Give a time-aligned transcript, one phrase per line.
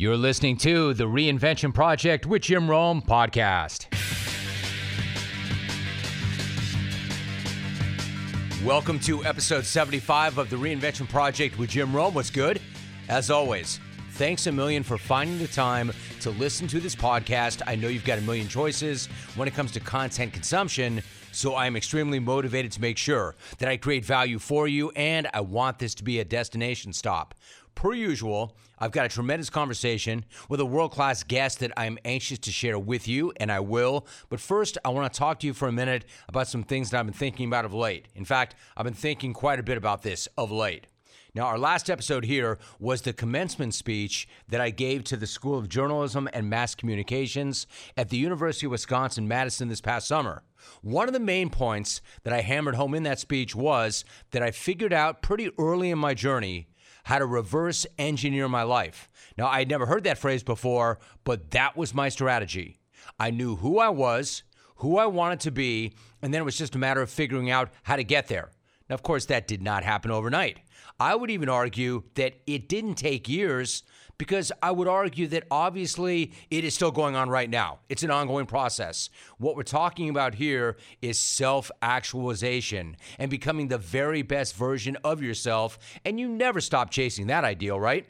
[0.00, 3.88] You're listening to the Reinvention Project with Jim Rome podcast.
[8.64, 12.14] Welcome to episode 75 of the Reinvention Project with Jim Rome.
[12.14, 12.60] What's good?
[13.08, 13.80] As always,
[14.12, 17.62] thanks a million for finding the time to listen to this podcast.
[17.66, 21.02] I know you've got a million choices when it comes to content consumption,
[21.32, 25.40] so I'm extremely motivated to make sure that I create value for you, and I
[25.40, 27.34] want this to be a destination stop.
[27.78, 32.40] Per usual, I've got a tremendous conversation with a world class guest that I'm anxious
[32.40, 34.04] to share with you, and I will.
[34.30, 36.98] But first, I want to talk to you for a minute about some things that
[36.98, 38.08] I've been thinking about of late.
[38.16, 40.88] In fact, I've been thinking quite a bit about this of late.
[41.36, 45.56] Now, our last episode here was the commencement speech that I gave to the School
[45.56, 50.42] of Journalism and Mass Communications at the University of Wisconsin Madison this past summer.
[50.82, 54.50] One of the main points that I hammered home in that speech was that I
[54.50, 56.66] figured out pretty early in my journey
[57.08, 59.08] how to reverse engineer my life.
[59.38, 62.76] Now, I had never heard that phrase before, but that was my strategy.
[63.18, 64.42] I knew who I was,
[64.76, 67.70] who I wanted to be, and then it was just a matter of figuring out
[67.84, 68.50] how to get there.
[68.88, 70.60] Now, of course, that did not happen overnight.
[70.98, 73.82] I would even argue that it didn't take years
[74.18, 77.78] because I would argue that obviously it is still going on right now.
[77.88, 79.10] It's an ongoing process.
[79.38, 85.22] What we're talking about here is self actualization and becoming the very best version of
[85.22, 85.78] yourself.
[86.04, 88.06] And you never stop chasing that ideal, right?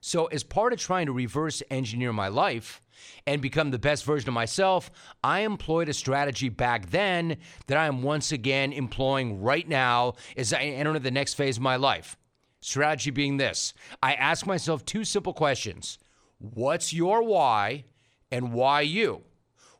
[0.00, 2.80] So, as part of trying to reverse engineer my life,
[3.26, 4.90] and become the best version of myself,
[5.22, 10.52] I employed a strategy back then that I am once again employing right now as
[10.52, 12.16] I enter the next phase of my life.
[12.60, 15.98] Strategy being this I ask myself two simple questions
[16.38, 17.84] What's your why
[18.30, 19.22] and why you?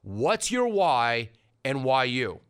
[0.02, 1.30] What's your why
[1.64, 2.40] and why you?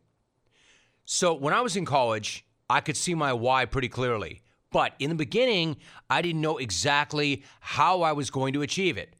[1.05, 4.41] So when I was in college, I could see my why pretty clearly.
[4.71, 5.77] But in the beginning,
[6.09, 9.15] I didn't know exactly how I was going to achieve it.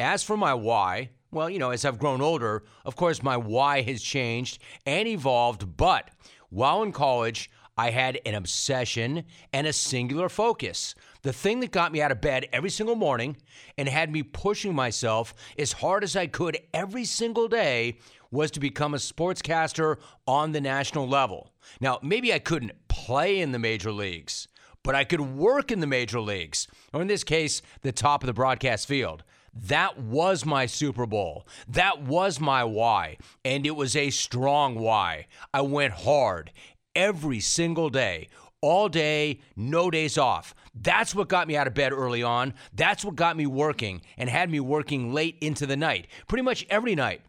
[0.00, 3.82] As for my why, well, you know, as I've grown older, of course, my why
[3.82, 5.76] has changed and evolved.
[5.76, 6.10] But
[6.48, 10.94] while in college, I had an obsession and a singular focus.
[11.20, 13.36] The thing that got me out of bed every single morning
[13.76, 17.98] and had me pushing myself as hard as I could every single day
[18.30, 21.52] was to become a sportscaster on the national level.
[21.78, 24.48] Now, maybe I couldn't play in the major leagues,
[24.82, 28.26] but I could work in the major leagues, or in this case, the top of
[28.28, 29.24] the broadcast field.
[29.52, 31.46] That was my Super Bowl.
[31.68, 33.18] That was my why.
[33.44, 35.26] And it was a strong why.
[35.52, 36.52] I went hard
[36.94, 38.28] every single day,
[38.60, 40.54] all day, no days off.
[40.74, 42.54] That's what got me out of bed early on.
[42.72, 46.66] That's what got me working and had me working late into the night, pretty much
[46.70, 47.22] every night.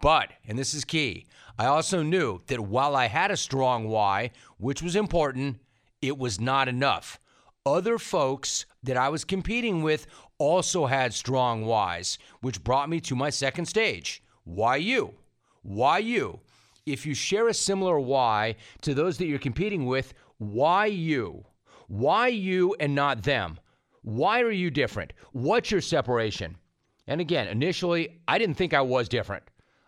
[0.00, 1.26] But, and this is key,
[1.58, 5.58] I also knew that while I had a strong why, which was important,
[6.02, 7.18] it was not enough.
[7.64, 10.06] Other folks that I was competing with
[10.38, 14.22] also had strong whys, which brought me to my second stage.
[14.44, 15.14] Why you?
[15.62, 16.40] Why you?
[16.86, 21.44] if you share a similar why to those that you're competing with, why you?
[21.88, 23.58] Why you and not them?
[24.02, 25.12] Why are you different?
[25.32, 26.56] What's your separation?
[27.08, 29.42] And again, initially, I didn't think I was different.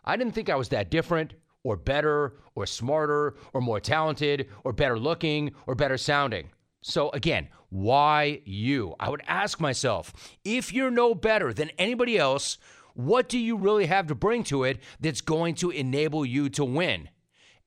[0.05, 4.73] I didn't think I was that different or better or smarter or more talented or
[4.73, 6.51] better looking or better sounding.
[6.83, 8.95] So again, why you?
[8.99, 10.13] I would ask myself
[10.45, 12.59] if you're no better than anybody else,
[12.95, 16.65] what do you really have to bring to it that's going to enable you to
[16.65, 17.09] win?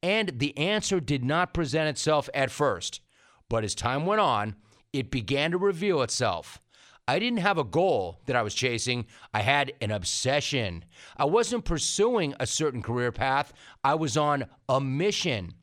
[0.03, 3.01] And the answer did not present itself at first.
[3.47, 4.55] But as time went on,
[4.93, 6.59] it began to reveal itself.
[7.07, 9.05] I didn't have a goal that I was chasing.
[9.33, 10.85] I had an obsession.
[11.17, 13.53] I wasn't pursuing a certain career path.
[13.83, 15.53] I was on a mission.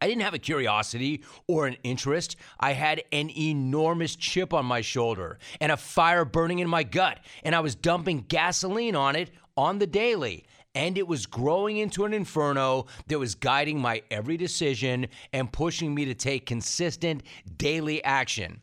[0.00, 2.36] I didn't have a curiosity or an interest.
[2.60, 7.18] I had an enormous chip on my shoulder and a fire burning in my gut,
[7.42, 10.46] and I was dumping gasoline on it on the daily.
[10.74, 15.94] And it was growing into an inferno that was guiding my every decision and pushing
[15.94, 17.24] me to take consistent
[17.56, 18.60] daily action.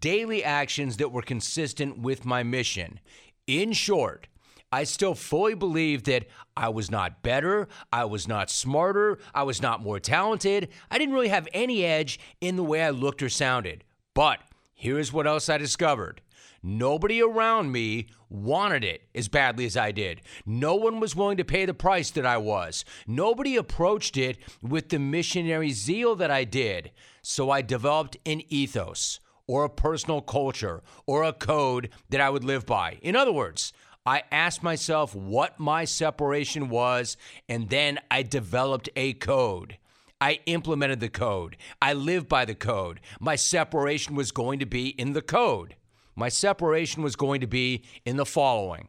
[0.00, 3.00] Daily actions that were consistent with my mission.
[3.46, 4.26] In short,
[4.74, 6.26] I still fully believe that
[6.56, 10.68] I was not better, I was not smarter, I was not more talented.
[10.90, 13.84] I didn't really have any edge in the way I looked or sounded.
[14.14, 14.40] But
[14.74, 16.22] here's what else I discovered.
[16.60, 20.22] Nobody around me wanted it as badly as I did.
[20.44, 22.84] No one was willing to pay the price that I was.
[23.06, 26.90] Nobody approached it with the missionary zeal that I did.
[27.22, 32.42] So I developed an ethos or a personal culture or a code that I would
[32.42, 32.98] live by.
[33.02, 33.72] In other words,
[34.06, 37.16] I asked myself what my separation was,
[37.48, 39.78] and then I developed a code.
[40.20, 41.56] I implemented the code.
[41.80, 43.00] I lived by the code.
[43.18, 45.76] My separation was going to be in the code.
[46.16, 48.88] My separation was going to be in the following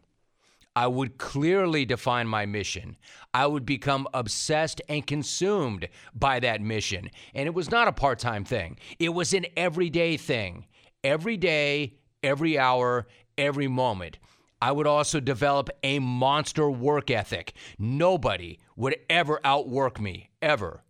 [0.78, 2.98] I would clearly define my mission.
[3.34, 7.10] I would become obsessed and consumed by that mission.
[7.34, 10.66] And it was not a part time thing, it was an everyday thing.
[11.04, 13.08] Every day, every hour,
[13.38, 14.18] every moment.
[14.62, 17.54] I would also develop a monster work ethic.
[17.78, 20.84] Nobody would ever outwork me, ever.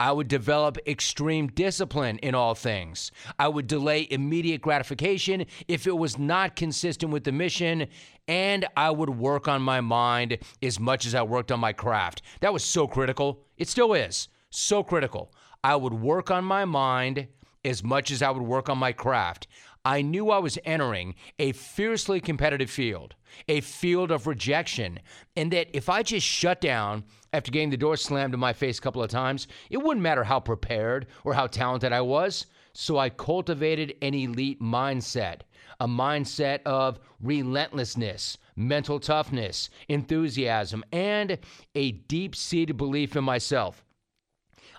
[0.00, 3.12] I would develop extreme discipline in all things.
[3.38, 7.86] I would delay immediate gratification if it was not consistent with the mission,
[8.26, 12.22] and I would work on my mind as much as I worked on my craft.
[12.40, 13.44] That was so critical.
[13.58, 14.28] It still is.
[14.48, 15.34] So critical.
[15.62, 17.28] I would work on my mind
[17.62, 19.46] as much as I would work on my craft.
[19.84, 23.14] I knew I was entering a fiercely competitive field,
[23.48, 25.00] a field of rejection,
[25.36, 28.78] and that if I just shut down after getting the door slammed in my face
[28.78, 32.46] a couple of times, it wouldn't matter how prepared or how talented I was.
[32.72, 35.40] So I cultivated an elite mindset,
[35.80, 41.38] a mindset of relentlessness, mental toughness, enthusiasm, and
[41.74, 43.82] a deep seated belief in myself.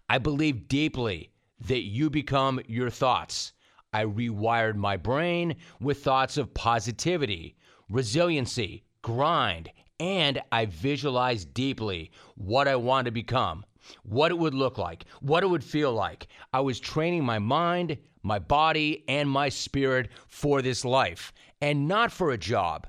[0.08, 3.54] I believe deeply that you become your thoughts.
[3.94, 7.58] I rewired my brain with thoughts of positivity,
[7.90, 13.66] resiliency, grind, and I visualized deeply what I wanted to become,
[14.04, 16.28] what it would look like, what it would feel like.
[16.54, 22.14] I was training my mind, my body, and my spirit for this life, and not
[22.14, 22.88] for a job,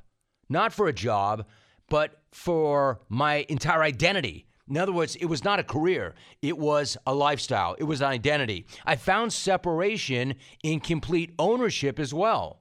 [0.49, 1.47] not for a job,
[1.89, 4.47] but for my entire identity.
[4.69, 8.09] In other words, it was not a career, it was a lifestyle, it was an
[8.09, 8.67] identity.
[8.87, 12.61] I found separation in complete ownership as well.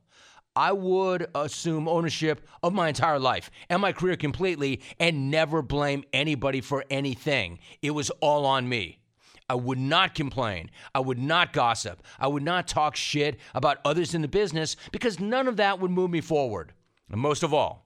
[0.55, 6.03] I would assume ownership of my entire life and my career completely and never blame
[6.11, 7.59] anybody for anything.
[7.81, 8.99] It was all on me.
[9.47, 10.71] I would not complain.
[10.95, 12.03] I would not gossip.
[12.19, 15.91] I would not talk shit about others in the business because none of that would
[15.91, 16.73] move me forward.
[17.09, 17.85] And most of all,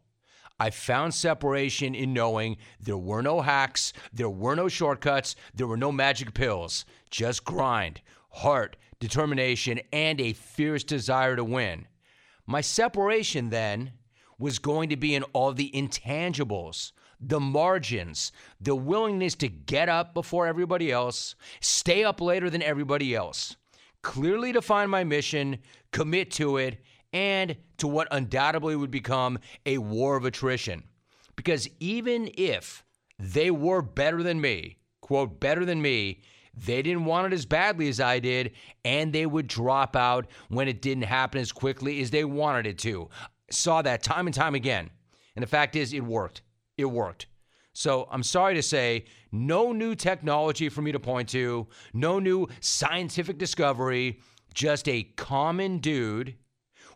[0.59, 5.77] I found separation in knowing there were no hacks, there were no shortcuts, there were
[5.77, 11.87] no magic pills, just grind, heart, determination, and a fierce desire to win.
[12.45, 13.91] My separation then
[14.39, 20.13] was going to be in all the intangibles, the margins, the willingness to get up
[20.13, 23.55] before everybody else, stay up later than everybody else,
[24.01, 25.59] clearly define my mission,
[25.91, 26.81] commit to it,
[27.15, 30.83] and to what undoubtedly would become a war of attrition.
[31.37, 32.83] Because even if
[33.17, 36.21] they were better than me, quote, better than me,
[36.53, 38.51] they didn't want it as badly as I did,
[38.83, 42.77] and they would drop out when it didn't happen as quickly as they wanted it
[42.79, 43.09] to.
[43.49, 44.89] Saw that time and time again.
[45.37, 46.41] And the fact is, it worked.
[46.77, 47.27] It worked.
[47.71, 52.47] So I'm sorry to say, no new technology for me to point to, no new
[52.59, 54.19] scientific discovery,
[54.53, 56.35] just a common dude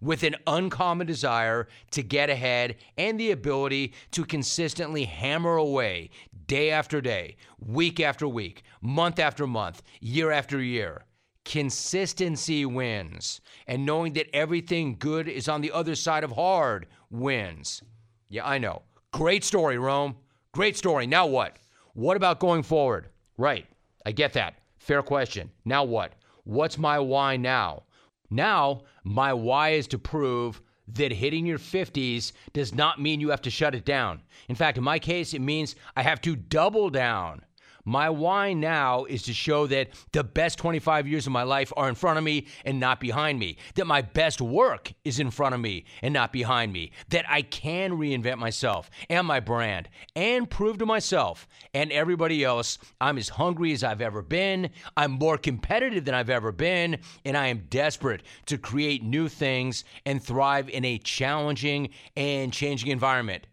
[0.01, 6.09] with an uncommon desire to get ahead and the ability to consistently hammer away
[6.47, 11.05] day after day, week after week, month after month, year after year.
[11.45, 17.81] Consistency wins, and knowing that everything good is on the other side of hard wins.
[18.27, 18.83] Yeah, I know.
[19.11, 20.15] Great story, Rome.
[20.51, 21.07] Great story.
[21.07, 21.57] Now what?
[21.93, 23.09] What about going forward?
[23.37, 23.65] Right.
[24.05, 24.55] I get that.
[24.77, 25.49] Fair question.
[25.65, 26.13] Now what?
[26.43, 27.83] What's my why now?
[28.29, 33.41] Now, my why is to prove that hitting your 50s does not mean you have
[33.43, 34.21] to shut it down.
[34.47, 37.43] In fact, in my case, it means I have to double down.
[37.85, 41.89] My why now is to show that the best 25 years of my life are
[41.89, 43.57] in front of me and not behind me.
[43.75, 46.91] That my best work is in front of me and not behind me.
[47.09, 52.77] That I can reinvent myself and my brand and prove to myself and everybody else
[52.99, 54.69] I'm as hungry as I've ever been.
[54.97, 56.99] I'm more competitive than I've ever been.
[57.25, 62.91] And I am desperate to create new things and thrive in a challenging and changing
[62.91, 63.47] environment.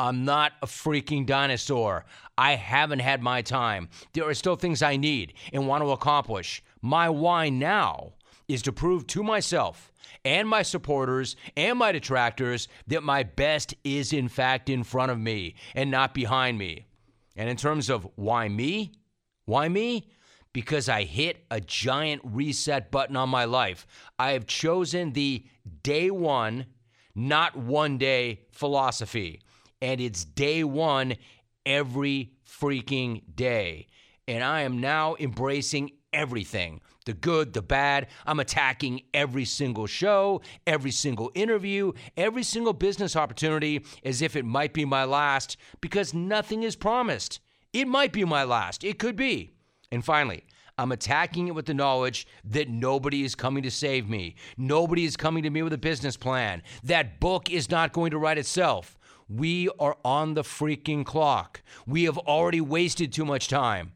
[0.00, 2.06] I'm not a freaking dinosaur.
[2.38, 3.90] I haven't had my time.
[4.14, 6.62] There are still things I need and want to accomplish.
[6.80, 8.14] My why now
[8.48, 9.92] is to prove to myself
[10.24, 15.18] and my supporters and my detractors that my best is in fact in front of
[15.18, 16.86] me and not behind me.
[17.36, 18.92] And in terms of why me?
[19.44, 20.08] Why me?
[20.54, 23.86] Because I hit a giant reset button on my life.
[24.18, 25.44] I have chosen the
[25.82, 26.64] day one
[27.14, 29.40] not one day philosophy.
[29.80, 31.16] And it's day one
[31.64, 33.86] every freaking day.
[34.28, 38.06] And I am now embracing everything the good, the bad.
[38.26, 44.44] I'm attacking every single show, every single interview, every single business opportunity as if it
[44.44, 47.40] might be my last because nothing is promised.
[47.72, 49.50] It might be my last, it could be.
[49.90, 50.44] And finally,
[50.78, 54.36] I'm attacking it with the knowledge that nobody is coming to save me.
[54.56, 56.62] Nobody is coming to me with a business plan.
[56.84, 58.96] That book is not going to write itself.
[59.32, 61.62] We are on the freaking clock.
[61.86, 63.92] We have already wasted too much time.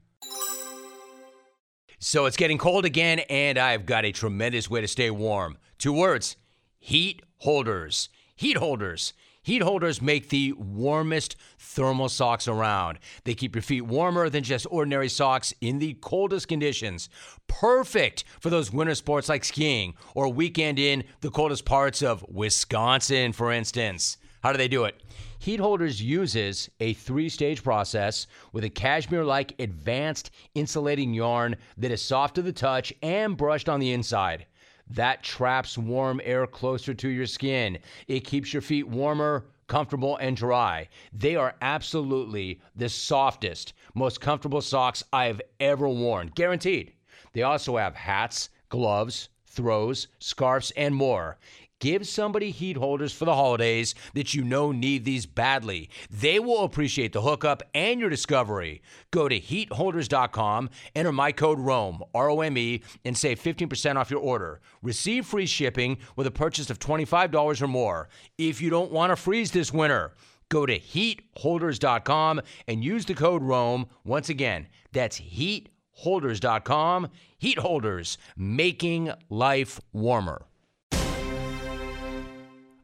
[1.99, 5.59] So it's getting cold again, and I've got a tremendous way to stay warm.
[5.77, 6.37] Two words
[6.79, 8.11] heat holders.
[8.37, 9.13] Heat holders.
[9.43, 12.99] Heat holders make the warmest thermal socks around.
[13.25, 17.09] They keep your feet warmer than just ordinary socks in the coldest conditions.
[17.49, 23.33] Perfect for those winter sports like skiing or weekend in the coldest parts of Wisconsin,
[23.33, 24.17] for instance.
[24.45, 25.01] How do they do it?
[25.39, 31.91] Heat Holders uses a three stage process with a cashmere like advanced insulating yarn that
[31.91, 34.45] is soft to the touch and brushed on the inside.
[34.87, 37.79] That traps warm air closer to your skin.
[38.07, 40.91] It keeps your feet warmer, comfortable, and dry.
[41.11, 46.93] They are absolutely the softest, most comfortable socks I've ever worn, guaranteed.
[47.33, 51.39] They also have hats, gloves, throws, scarves, and more.
[51.85, 55.91] Give somebody heat holders for the holidays that you know need these badly.
[56.11, 58.81] They will appreciate the hookup and your discovery.
[59.11, 64.11] Go to heatholders.com, enter my code ROME, R O M E, and save 15% off
[64.11, 64.63] your order.
[64.81, 68.09] Receive free shipping with a purchase of $25 or more.
[68.39, 70.15] If you don't want to freeze this winter,
[70.49, 73.91] go to heatholders.com and use the code ROME.
[74.07, 77.11] Once again, that's heatholders.com.
[77.37, 80.47] Heat holders, making life warmer.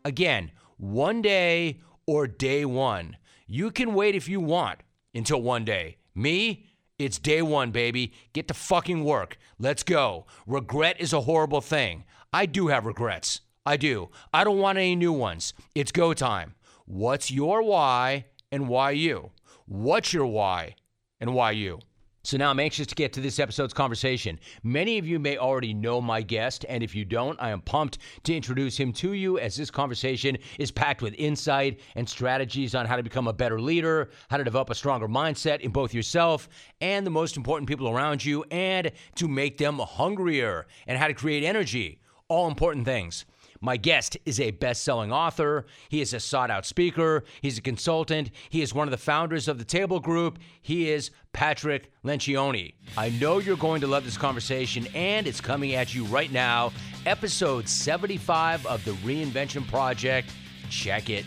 [0.05, 3.17] Again, one day or day one.
[3.47, 4.81] You can wait if you want
[5.15, 5.99] until one day.
[6.15, 6.67] Me,
[6.99, 8.13] it's day one, baby.
[8.33, 9.39] Get to fucking work.
[9.59, 10.27] Let's go.
[10.47, 12.05] Regret is a horrible thing.
[12.33, 13.41] I do have regrets.
[13.67, 14.11] I do.
[14.33, 15.53] I don't want any new ones.
[15.75, 16.55] It's go time.
[16.87, 19.31] What's your why and why you?
[19.67, 20.77] What's your why
[21.21, 21.81] and why you?
[22.23, 24.39] So now I'm anxious to get to this episode's conversation.
[24.63, 27.97] Many of you may already know my guest, and if you don't, I am pumped
[28.25, 32.85] to introduce him to you as this conversation is packed with insight and strategies on
[32.85, 36.51] how to become a better leader, how to develop a stronger mindset in both yourself
[36.83, 41.15] and the most important people around you, and to make them hungrier, and how to
[41.15, 42.01] create energy.
[42.29, 43.25] All important things.
[43.63, 45.67] My guest is a best selling author.
[45.91, 47.25] He is a sought out speaker.
[47.43, 48.31] He's a consultant.
[48.49, 50.39] He is one of the founders of the Table Group.
[50.63, 52.73] He is Patrick Lencioni.
[52.97, 56.73] I know you're going to love this conversation, and it's coming at you right now.
[57.05, 60.31] Episode 75 of the Reinvention Project.
[60.71, 61.27] Check it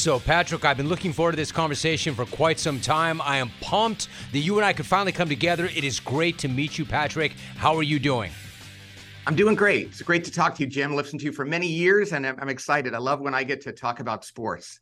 [0.00, 3.20] So, Patrick, I've been looking forward to this conversation for quite some time.
[3.20, 5.66] I am pumped that you and I could finally come together.
[5.66, 7.32] It is great to meet you, Patrick.
[7.56, 8.32] How are you doing?
[9.26, 9.88] I'm doing great.
[9.88, 10.96] It's great to talk to you, Jim.
[10.96, 12.94] Listened to you for many years, and I'm excited.
[12.94, 14.80] I love when I get to talk about sports.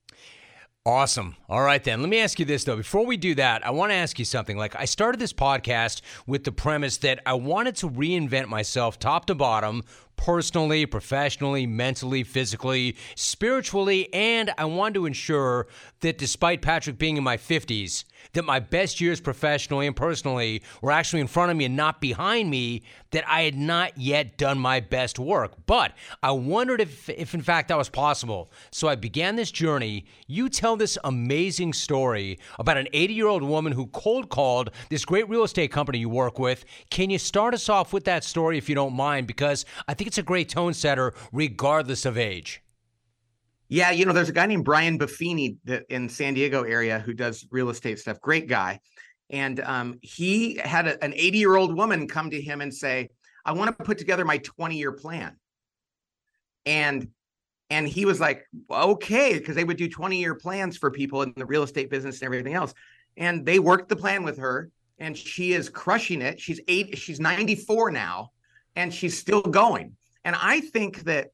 [0.87, 1.35] Awesome.
[1.49, 2.01] All right, then.
[2.01, 2.77] Let me ask you this, though.
[2.77, 4.57] Before we do that, I want to ask you something.
[4.57, 9.27] Like, I started this podcast with the premise that I wanted to reinvent myself top
[9.27, 9.83] to bottom
[10.19, 15.67] personally, professionally, mentally, physically, spiritually, and I wanted to ensure
[16.01, 20.91] that despite Patrick being in my 50s, that my best years professionally and personally were
[20.91, 24.59] actually in front of me and not behind me, that I had not yet done
[24.59, 25.53] my best work.
[25.67, 25.93] But
[26.23, 28.51] I wondered if, if in fact that was possible.
[28.71, 30.07] So I began this journey.
[30.27, 35.05] You tell this amazing story about an 80 year old woman who cold called this
[35.05, 36.65] great real estate company you work with.
[36.91, 39.27] Can you start us off with that story if you don't mind?
[39.27, 42.63] Because I think it's a great tone setter regardless of age.
[43.69, 45.57] Yeah, you know, there's a guy named Brian Buffini
[45.91, 48.21] in San Diego area who does real estate stuff.
[48.21, 48.81] Great guy.
[49.31, 53.11] And um, he had a, an 80 year old woman come to him and say,
[53.45, 55.37] I want to put together my 20 year plan.
[56.65, 57.09] And
[57.71, 61.35] and he was like, okay, because they would do 20 year plans for people in
[61.37, 62.73] the real estate business and everything else.
[63.19, 66.41] And they worked the plan with her and she is crushing it.
[66.41, 68.31] She's eight, she's 94 now,
[68.75, 69.97] and she's still going.
[70.25, 71.29] And I think that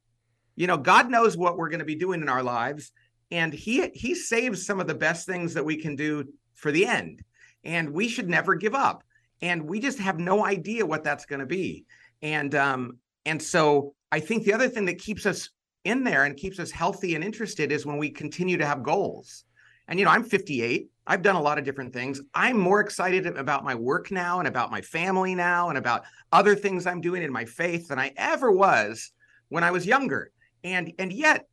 [0.57, 2.93] you know, God knows what we're going to be doing in our lives,
[3.31, 6.87] and He He saves some of the best things that we can do for the
[6.87, 7.23] end,
[7.65, 9.03] and we should never give up.
[9.43, 11.85] And we just have no idea what that's going to be.
[12.23, 15.51] And um, and so I think the other thing that keeps us
[15.85, 19.45] in there and keeps us healthy and interested is when we continue to have goals.
[19.89, 20.89] And, you know, I'm 58.
[21.07, 22.21] I've done a lot of different things.
[22.35, 26.55] I'm more excited about my work now and about my family now and about other
[26.55, 29.13] things I'm doing in my faith than I ever was
[29.49, 30.31] when I was younger.
[30.65, 31.47] And and yet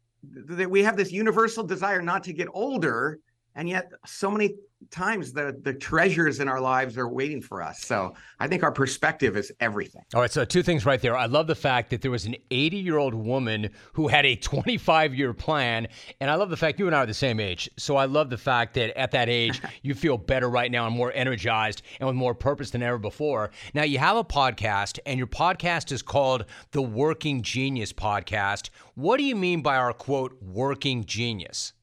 [0.48, 3.20] we have this universal desire not to get older
[3.56, 4.56] and yet so many
[4.90, 7.82] times the the treasures in our lives are waiting for us.
[7.82, 10.04] So i think our perspective is everything.
[10.14, 11.16] All right so two things right there.
[11.16, 14.36] I love the fact that there was an 80 year old woman who had a
[14.36, 15.88] 25 year plan
[16.20, 17.70] and i love the fact you and i are the same age.
[17.78, 20.96] So i love the fact that at that age you feel better right now and
[20.96, 23.52] more energized and with more purpose than ever before.
[23.74, 28.70] Now you have a podcast and your podcast is called the working genius podcast.
[28.96, 31.74] What do you mean by our quote working genius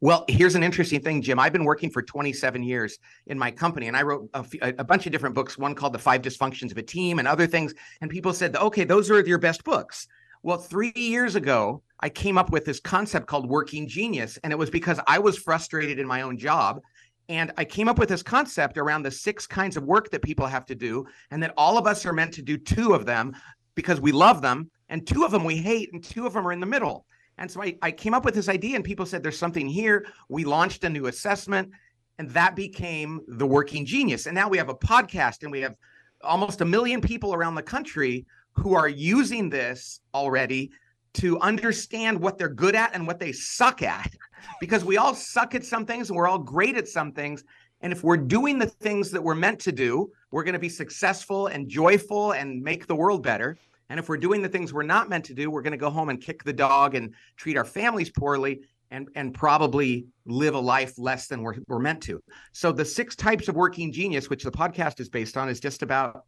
[0.00, 1.38] well, here's an interesting thing, Jim.
[1.38, 5.12] I've been working for 27 years in my company, and I wrote a, bunch of
[5.12, 5.56] different books.
[5.56, 7.72] One called "The Five Dysfunctions of a Team" and other things.
[8.00, 10.06] And people said, "Okay, those are your best books."
[10.42, 14.56] Well, three years ago, I came up with this concept called "Working Genius," and it
[14.56, 16.82] was because I was frustrated in my own job,
[17.30, 20.46] and I came up with this concept around the six kinds of work that people
[20.46, 23.34] have to do, and that all of us are meant to do two of them
[23.74, 26.52] because we love them, and two of them we hate, and two of them are
[26.52, 27.05] in the middle.
[27.38, 30.06] And so I, I came up with this idea, and people said, There's something here.
[30.28, 31.70] We launched a new assessment,
[32.18, 34.26] and that became the working genius.
[34.26, 35.74] And now we have a podcast, and we have
[36.22, 40.70] almost a million people around the country who are using this already
[41.14, 44.14] to understand what they're good at and what they suck at.
[44.60, 47.42] Because we all suck at some things and we're all great at some things.
[47.80, 50.68] And if we're doing the things that we're meant to do, we're going to be
[50.68, 53.56] successful and joyful and make the world better.
[53.88, 55.90] And if we're doing the things we're not meant to do, we're going to go
[55.90, 60.60] home and kick the dog and treat our families poorly and, and probably live a
[60.60, 62.20] life less than we're, we're meant to.
[62.52, 65.82] So, the six types of working genius, which the podcast is based on, is just
[65.82, 66.24] about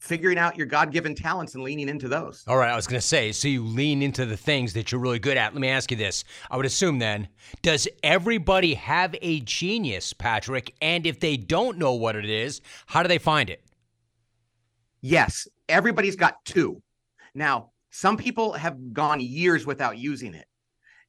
[0.00, 2.42] figuring out your God given talents and leaning into those.
[2.48, 2.70] All right.
[2.70, 5.36] I was going to say, so you lean into the things that you're really good
[5.36, 5.52] at.
[5.52, 6.24] Let me ask you this.
[6.50, 7.28] I would assume then,
[7.60, 10.74] does everybody have a genius, Patrick?
[10.80, 13.62] And if they don't know what it is, how do they find it?
[15.02, 15.46] Yes.
[15.68, 16.82] Everybody's got two.
[17.34, 20.46] Now, some people have gone years without using it.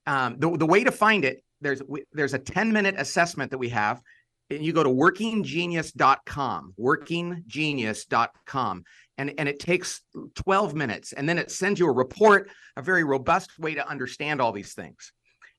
[0.06, 3.70] Um, the, the way to find it, there's there's a 10 minute assessment that we
[3.70, 4.02] have.
[4.50, 8.84] And you go to workinggenius.com, workinggenius.com,
[9.18, 10.02] and, and it takes
[10.36, 11.14] 12 minutes.
[11.14, 14.74] And then it sends you a report, a very robust way to understand all these
[14.74, 15.14] things.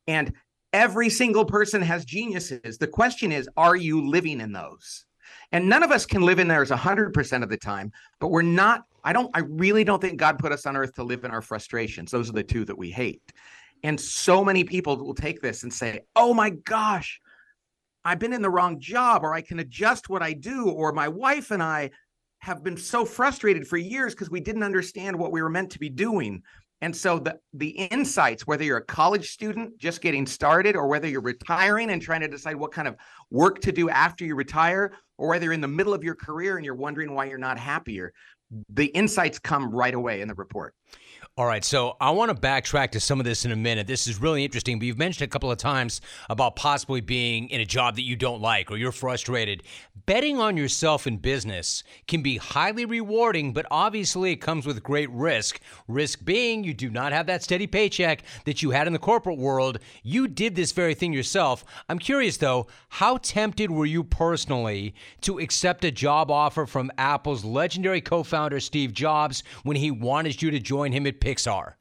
[0.06, 0.34] And
[0.72, 2.76] every single person has geniuses.
[2.76, 5.06] The question is, are you living in those?
[5.52, 8.84] And none of us can live in theirs 100% of the time, but we're not
[9.04, 11.42] I don't I really don't think God put us on earth to live in our
[11.42, 12.10] frustrations.
[12.10, 13.32] Those are the two that we hate.
[13.82, 17.20] And so many people will take this and say, "Oh my gosh,
[18.04, 21.08] I've been in the wrong job or I can adjust what I do or my
[21.08, 21.90] wife and I
[22.38, 25.78] have been so frustrated for years because we didn't understand what we were meant to
[25.78, 26.42] be doing."
[26.80, 31.08] And so the the insights, whether you're a college student just getting started, or whether
[31.08, 32.96] you're retiring and trying to decide what kind of
[33.30, 36.56] work to do after you retire, or whether you're in the middle of your career
[36.56, 38.12] and you're wondering why you're not happier,
[38.70, 40.74] the insights come right away in the report.
[41.38, 43.86] All right, so I want to backtrack to some of this in a minute.
[43.86, 47.62] This is really interesting, but you've mentioned a couple of times about possibly being in
[47.62, 49.62] a job that you don't like or you're frustrated.
[50.04, 55.08] Betting on yourself in business can be highly rewarding, but obviously it comes with great
[55.08, 55.58] risk.
[55.88, 59.38] Risk being you do not have that steady paycheck that you had in the corporate
[59.38, 59.78] world.
[60.02, 61.64] You did this very thing yourself.
[61.88, 67.42] I'm curious though, how tempted were you personally to accept a job offer from Apple's
[67.42, 71.74] legendary co founder Steve Jobs when he wanted you to join him at Pixar?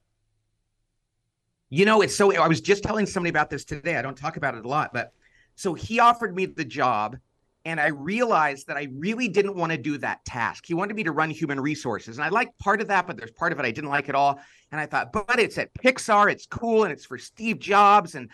[1.70, 3.96] You know, it's so I was just telling somebody about this today.
[3.96, 5.14] I don't talk about it a lot, but
[5.56, 7.18] so he offered me the job
[7.66, 10.66] and I realized that I really didn't want to do that task.
[10.66, 12.18] He wanted me to run human resources.
[12.18, 14.16] And I like part of that, but there's part of it I didn't like at
[14.16, 14.40] all.
[14.72, 18.16] And I thought, but it's at Pixar, it's cool, and it's for Steve Jobs.
[18.16, 18.30] And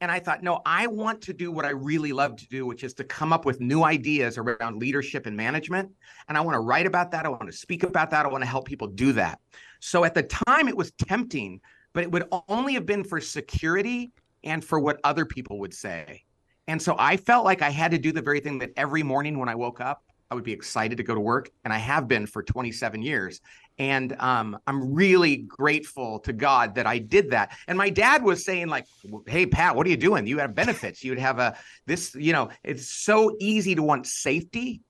[0.00, 2.82] and I thought, no, I want to do what I really love to do, which
[2.82, 5.92] is to come up with new ideas around leadership and management.
[6.28, 7.24] And I want to write about that.
[7.24, 8.26] I want to speak about that.
[8.26, 9.38] I want to help people do that.
[9.84, 11.60] So at the time, it was tempting,
[11.92, 14.12] but it would only have been for security
[14.44, 16.22] and for what other people would say.
[16.68, 19.40] And so I felt like I had to do the very thing that every morning
[19.40, 21.50] when I woke up, I would be excited to go to work.
[21.64, 23.40] And I have been for 27 years.
[23.76, 27.50] And um, I'm really grateful to God that I did that.
[27.66, 28.86] And my dad was saying, like,
[29.26, 30.28] hey, Pat, what are you doing?
[30.28, 31.02] You have benefits.
[31.02, 34.80] You'd have a this, you know, it's so easy to want safety.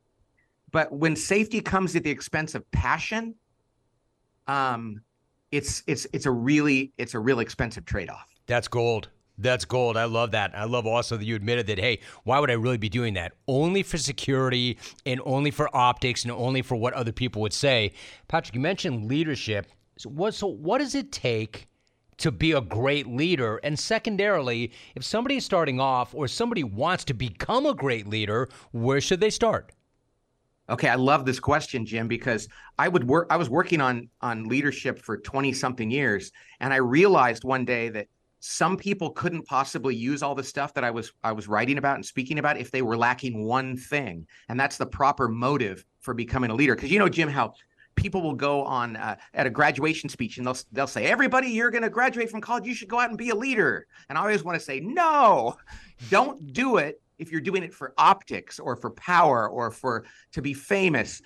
[0.71, 3.37] But when safety comes at the expense of passion,
[4.47, 5.01] um,
[5.51, 8.29] it's it's it's a really it's a real expensive trade off.
[8.47, 9.09] That's gold.
[9.39, 9.97] That's gold.
[9.97, 10.53] I love that.
[10.55, 13.33] I love also that you admitted that, hey, why would I really be doing that?
[13.49, 17.93] Only for security and only for optics and only for what other people would say.
[18.29, 19.67] Patrick, you mentioned leadership.
[19.97, 21.67] So what, so what does it take
[22.19, 23.59] to be a great leader?
[23.65, 28.49] And secondarily, if somebody is starting off or somebody wants to become a great leader,
[28.73, 29.73] where should they start?
[30.73, 34.45] Okay, I love this question, Jim, because I would work I was working on on
[34.45, 38.09] leadership for 20 something years and I realized one day that
[38.41, 41.97] some people couldn't possibly use all the stuff that I was I was writing about
[41.97, 44.27] and speaking about if they were lacking one thing.
[44.49, 46.75] And that's the proper motive for becoming a leader.
[46.75, 47.53] Because you know, Jim, how
[47.95, 51.71] people will go on uh, at a graduation speech and they'll they'll say, "Everybody, you're
[51.71, 52.67] going to graduate from college.
[52.67, 55.57] You should go out and be a leader." And I always want to say, "No,
[56.09, 60.43] don't do it if you're doing it for optics or for power or for to
[60.43, 61.23] be famous.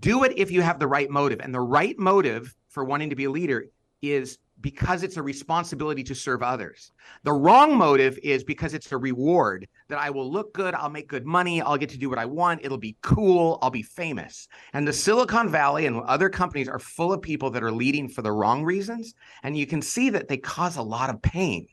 [0.00, 1.40] Do it if you have the right motive.
[1.40, 3.66] And the right motive for wanting to be a leader
[4.02, 6.92] is because it's a responsibility to serve others.
[7.22, 11.08] The wrong motive is because it's a reward that I will look good, I'll make
[11.08, 14.48] good money, I'll get to do what I want, it'll be cool, I'll be famous.
[14.72, 18.22] And the Silicon Valley and other companies are full of people that are leading for
[18.22, 19.14] the wrong reasons.
[19.42, 21.68] And you can see that they cause a lot of pain.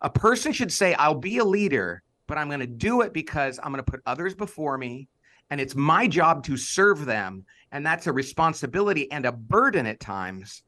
[0.00, 3.58] A person should say, I'll be a leader, but I'm going to do it because
[3.62, 5.08] I'm going to put others before me.
[5.50, 7.44] And it's my job to serve them.
[7.70, 10.62] And that's a responsibility and a burden at times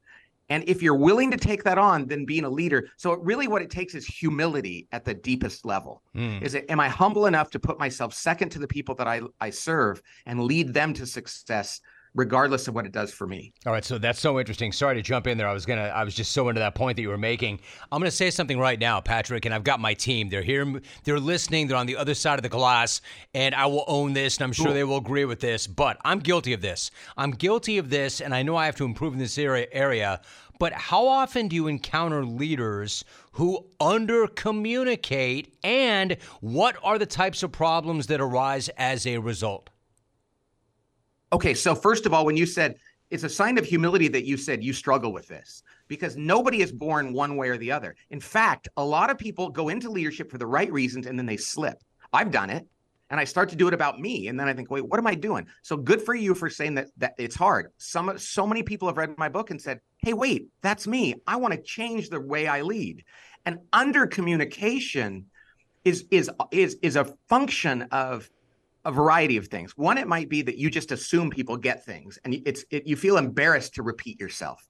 [0.49, 2.89] and if you're willing to take that on, then being a leader.
[2.97, 6.01] So it really what it takes is humility at the deepest level.
[6.15, 6.41] Mm.
[6.41, 9.21] Is it am I humble enough to put myself second to the people that I,
[9.39, 11.81] I serve and lead them to success
[12.15, 13.53] regardless of what it does for me.
[13.65, 14.71] All right, so that's so interesting.
[14.71, 15.47] Sorry to jump in there.
[15.47, 17.59] I was gonna, I was just so into that point that you were making.
[17.91, 20.29] I'm gonna say something right now, Patrick, and I've got my team.
[20.29, 21.67] They're here, they're listening.
[21.67, 23.01] They're on the other side of the glass,
[23.33, 24.73] and I will own this, and I'm sure cool.
[24.73, 25.67] they will agree with this.
[25.67, 26.91] But I'm guilty of this.
[27.17, 29.67] I'm guilty of this, and I know I have to improve in this area.
[29.71, 30.21] area
[30.59, 37.41] but how often do you encounter leaders who under communicate, and what are the types
[37.43, 39.68] of problems that arise as a result?
[41.31, 42.75] Okay, so first of all, when you said
[43.11, 46.71] it's a sign of humility that you said you struggle with this because nobody is
[46.71, 47.95] born one way or the other.
[48.11, 51.25] In fact, a lot of people go into leadership for the right reasons and then
[51.25, 51.83] they slip.
[52.13, 52.67] I've done it
[53.09, 55.07] and I start to do it about me and then I think, "Wait, what am
[55.07, 57.71] I doing?" So good for you for saying that that it's hard.
[57.77, 61.15] Some so many people have read my book and said, "Hey, wait, that's me.
[61.25, 63.03] I want to change the way I lead."
[63.45, 65.25] And under communication
[65.85, 68.29] is is is is a function of
[68.85, 69.77] a variety of things.
[69.77, 72.95] One, it might be that you just assume people get things, and it's it, you
[72.95, 74.65] feel embarrassed to repeat yourself.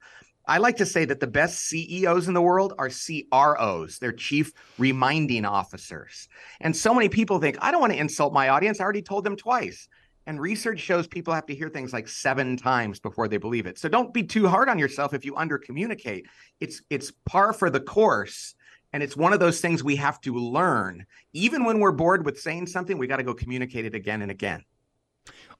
[0.47, 4.51] I like to say that the best CEOs in the world are CROs, they're chief
[4.79, 6.27] reminding officers.
[6.59, 8.79] And so many people think, I don't want to insult my audience.
[8.79, 9.87] I already told them twice.
[10.25, 13.77] And research shows people have to hear things like seven times before they believe it.
[13.77, 16.27] So don't be too hard on yourself if you under communicate.
[16.59, 18.55] It's it's par for the course
[18.93, 21.05] and it's one of those things we have to learn.
[21.33, 24.31] Even when we're bored with saying something, we got to go communicate it again and
[24.31, 24.63] again.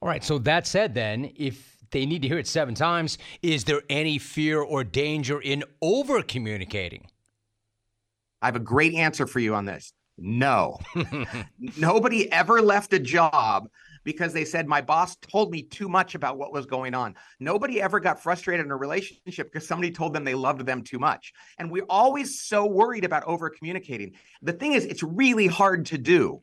[0.00, 0.24] All right.
[0.24, 4.18] So that said, then, if they need to hear it seven times, is there any
[4.18, 7.06] fear or danger in over communicating?
[8.42, 9.92] I have a great answer for you on this.
[10.18, 10.78] No.
[11.76, 13.68] Nobody ever left a job
[14.04, 17.14] because they said my boss told me too much about what was going on.
[17.38, 20.98] Nobody ever got frustrated in a relationship because somebody told them they loved them too
[20.98, 21.32] much.
[21.58, 24.14] And we're always so worried about over communicating.
[24.42, 26.42] The thing is, it's really hard to do.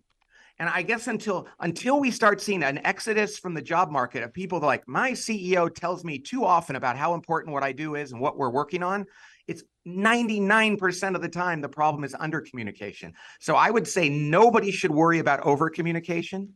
[0.59, 4.33] And I guess until until we start seeing an exodus from the job market of
[4.33, 8.11] people like my CEO tells me too often about how important what I do is
[8.11, 9.05] and what we're working on,
[9.47, 13.13] it's 99% of the time the problem is under communication.
[13.39, 16.53] So I would say nobody should worry about over communication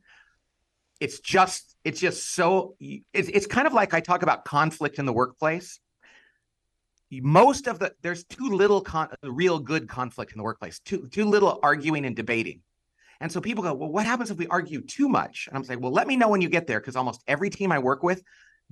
[1.01, 5.05] it's just it's just so it's, it's kind of like i talk about conflict in
[5.05, 5.79] the workplace.
[7.11, 11.25] Most of the there's too little con, real good conflict in the workplace too too
[11.25, 12.61] little arguing and debating.
[13.19, 15.47] And so people go well what happens if we argue too much?
[15.47, 17.71] And i'm saying well let me know when you get there because almost every team
[17.71, 18.21] i work with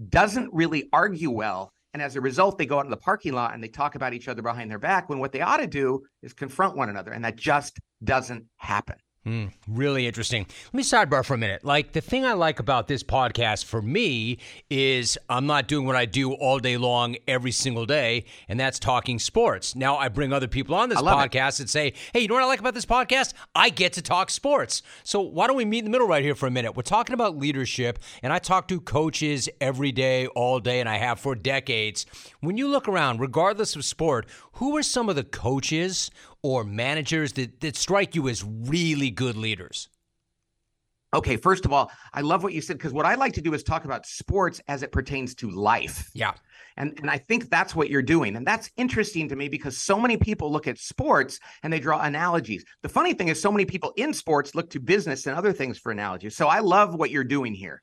[0.07, 1.73] doesn't really argue well.
[1.93, 4.13] And as a result they go out in the parking lot and they talk about
[4.13, 7.11] each other behind their back when what they ought to do is confront one another.
[7.11, 8.95] And that just doesn't happen
[9.27, 10.47] Mm, really interesting.
[10.67, 11.65] Let me sidebar for a minute.
[11.65, 14.37] Like, the thing I like about this podcast for me
[14.69, 18.79] is I'm not doing what I do all day long every single day, and that's
[18.79, 19.75] talking sports.
[19.75, 21.59] Now, I bring other people on this podcast it.
[21.59, 23.33] and say, hey, you know what I like about this podcast?
[23.53, 24.81] I get to talk sports.
[25.03, 26.77] So, why don't we meet in the middle right here for a minute?
[26.77, 30.97] We're talking about leadership, and I talk to coaches every day, all day, and I
[30.97, 32.05] have for decades.
[32.39, 36.09] When you look around, regardless of sport, who are some of the coaches
[36.41, 39.89] or managers that, that strike you as really good leaders?
[41.13, 43.53] Okay, first of all, I love what you said because what I like to do
[43.55, 46.09] is talk about sports as it pertains to life.
[46.13, 46.33] Yeah.
[46.77, 48.35] And, and I think that's what you're doing.
[48.35, 51.99] And that's interesting to me because so many people look at sports and they draw
[52.01, 52.63] analogies.
[52.83, 55.79] The funny thing is, so many people in sports look to business and other things
[55.79, 56.37] for analogies.
[56.37, 57.81] So I love what you're doing here.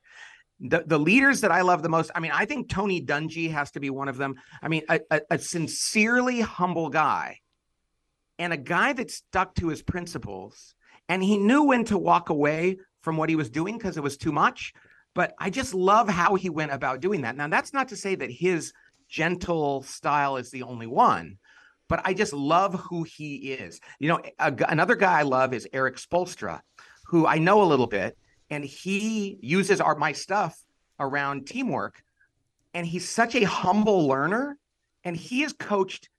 [0.61, 3.71] The, the leaders that I love the most, I mean, I think Tony Dungy has
[3.71, 4.35] to be one of them.
[4.63, 7.39] I mean, a, a, a sincerely humble guy
[8.39, 10.75] and a guy that stuck to his principles
[11.09, 14.17] and he knew when to walk away from what he was doing because it was
[14.17, 14.73] too much.
[15.13, 17.35] But I just love how he went about doing that.
[17.35, 18.73] Now, that's not to say that his
[19.09, 21.37] gentle style is the only one,
[21.87, 23.79] but I just love who he is.
[23.99, 26.59] You know, a, another guy I love is Eric Spoelstra,
[27.05, 28.17] who I know a little bit,
[28.49, 30.59] and he uses our my stuff
[30.99, 32.03] around teamwork.
[32.73, 34.57] And he's such a humble learner,
[35.03, 36.09] and he has coached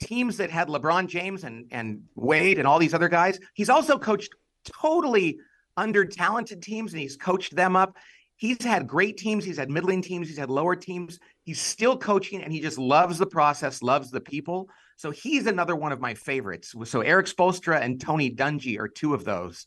[0.00, 3.38] teams that had LeBron James and and Wade and all these other guys.
[3.54, 4.34] He's also coached
[4.64, 5.38] totally
[5.76, 7.96] under talented teams, and he's coached them up
[8.38, 11.18] he's had great teams, he's had middling teams, he's had lower teams.
[11.42, 14.70] He's still coaching and he just loves the process, loves the people.
[14.96, 16.74] So he's another one of my favorites.
[16.84, 19.66] So Eric Spoelstra and Tony Dungy are two of those.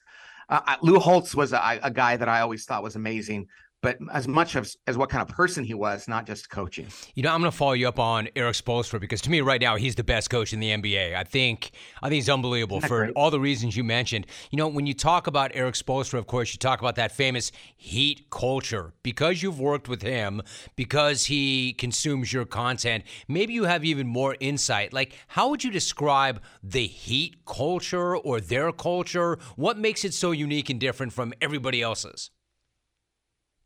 [0.50, 3.48] Uh, Lou Holtz was a, a, guy that I always thought was amazing
[3.82, 6.88] but as much as, as what kind of person he was, not just coaching.
[7.16, 9.60] You know, I'm going to follow you up on Eric Spoelstra because to me, right
[9.60, 11.16] now, he's the best coach in the NBA.
[11.16, 14.28] I think I think he's unbelievable for all the reasons you mentioned.
[14.52, 17.52] You know, when you talk about Eric Spoelstra, of course, you talk about that famous
[17.76, 20.42] heat culture because you've worked with him,
[20.76, 23.04] because he consumes your content.
[23.28, 24.94] Maybe you have even more insight.
[24.94, 29.40] Like, how would you describe the heat culture or their culture?
[29.56, 32.30] What makes it so unique and different from everybody else's?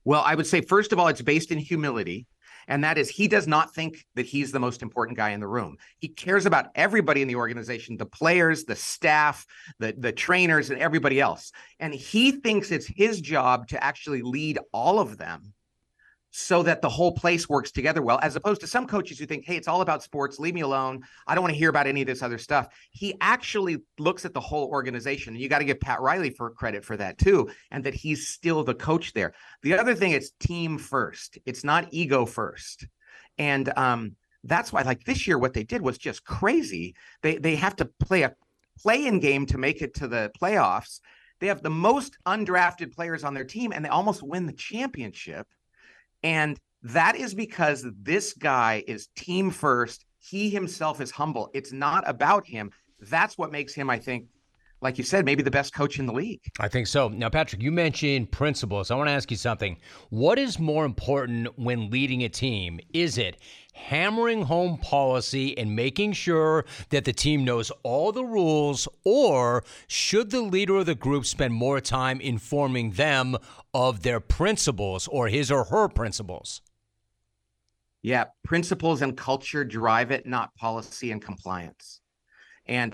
[0.05, 2.27] Well, I would say, first of all, it's based in humility.
[2.67, 5.47] And that is, he does not think that he's the most important guy in the
[5.47, 5.77] room.
[5.99, 9.45] He cares about everybody in the organization the players, the staff,
[9.79, 11.51] the, the trainers, and everybody else.
[11.79, 15.53] And he thinks it's his job to actually lead all of them
[16.37, 19.45] so that the whole place works together well, as opposed to some coaches who think,
[19.45, 21.01] hey, it's all about sports, leave me alone.
[21.25, 22.67] I don't want to hear about any of this other stuff.
[22.91, 25.33] He actually looks at the whole organization.
[25.33, 28.27] And you got to give Pat Riley for credit for that too, and that he's
[28.27, 29.33] still the coach there.
[29.63, 32.85] The other thing is team first, it's not ego first.
[33.37, 36.95] And um, that's why, like this year, what they did was just crazy.
[37.21, 38.35] They they have to play a
[38.77, 40.99] play-in game to make it to the playoffs.
[41.39, 45.47] They have the most undrafted players on their team, and they almost win the championship
[46.25, 50.05] and that is because this guy is team first.
[50.17, 51.51] He himself is humble.
[51.53, 52.71] It's not about him.
[52.99, 54.25] That's what makes him, I think,
[54.85, 56.41] like you said, maybe the best coach in the league.
[56.59, 57.07] I think so.
[57.07, 58.91] Now, Patrick, you mentioned principles.
[58.91, 59.77] I want to ask you something.
[60.11, 62.79] What is more important when leading a team?
[62.93, 63.37] Is it
[63.73, 70.29] hammering home policy and making sure that the team knows all the rules, or should
[70.29, 73.35] the leader of the group spend more time informing them
[73.73, 76.61] of their principles or his or her principles?
[78.03, 82.01] Yeah, principles and culture drive it, not policy and compliance.
[82.67, 82.93] And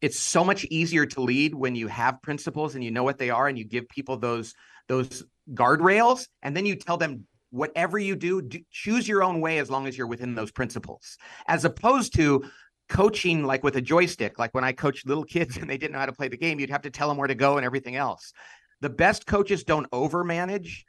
[0.00, 3.30] it's so much easier to lead when you have principles and you know what they
[3.30, 4.54] are and you give people those
[4.88, 9.58] those guardrails and then you tell them whatever you do, do, choose your own way
[9.58, 12.42] as long as you're within those principles, as opposed to
[12.88, 14.40] coaching like with a joystick.
[14.40, 16.58] Like when I coached little kids and they didn't know how to play the game,
[16.58, 18.32] you'd have to tell them where to go and everything else.
[18.80, 20.82] The best coaches don't overmanage.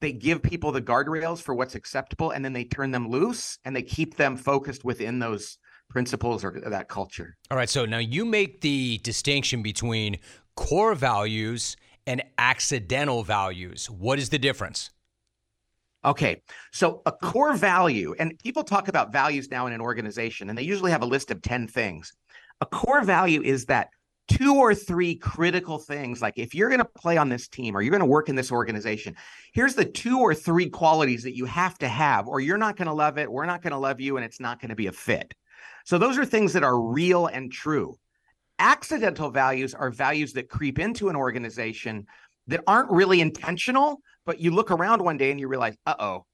[0.00, 3.76] They give people the guardrails for what's acceptable and then they turn them loose and
[3.76, 7.36] they keep them focused within those principles or that culture.
[7.50, 7.68] All right.
[7.68, 10.18] So now you make the distinction between
[10.56, 13.90] core values and accidental values.
[13.90, 14.90] What is the difference?
[16.04, 16.40] Okay,
[16.72, 20.62] so a core value, and people talk about values now in an organization, and they
[20.62, 22.12] usually have a list of 10 things.
[22.60, 23.88] A core value is that
[24.28, 27.82] two or three critical things, like if you're going to play on this team or
[27.82, 29.16] you're going to work in this organization,
[29.52, 32.86] here's the two or three qualities that you have to have, or you're not going
[32.86, 34.86] to love it, we're not going to love you, and it's not going to be
[34.86, 35.34] a fit.
[35.86, 37.96] So those are things that are real and true.
[38.58, 42.06] Accidental values are values that creep into an organization
[42.48, 46.26] that aren't really intentional, but you look around one day and you realize, uh oh,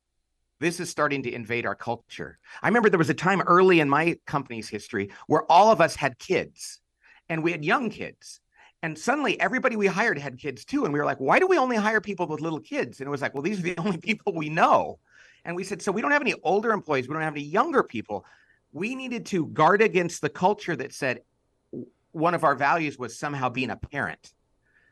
[0.59, 2.39] this is starting to invade our culture.
[2.63, 5.97] I remember there was a time early in my company's history where all of us
[5.97, 6.81] had kids
[7.29, 8.41] and we had young kids.
[8.83, 10.85] And suddenly everybody we hired had kids too.
[10.85, 13.01] And we were like, why do we only hire people with little kids?
[13.01, 14.99] And it was like, well, these are the only people we know.
[15.45, 17.83] And we said, so we don't have any older employees, we don't have any younger
[17.83, 18.25] people.
[18.73, 21.21] We needed to guard against the culture that said
[22.13, 24.33] one of our values was somehow being a parent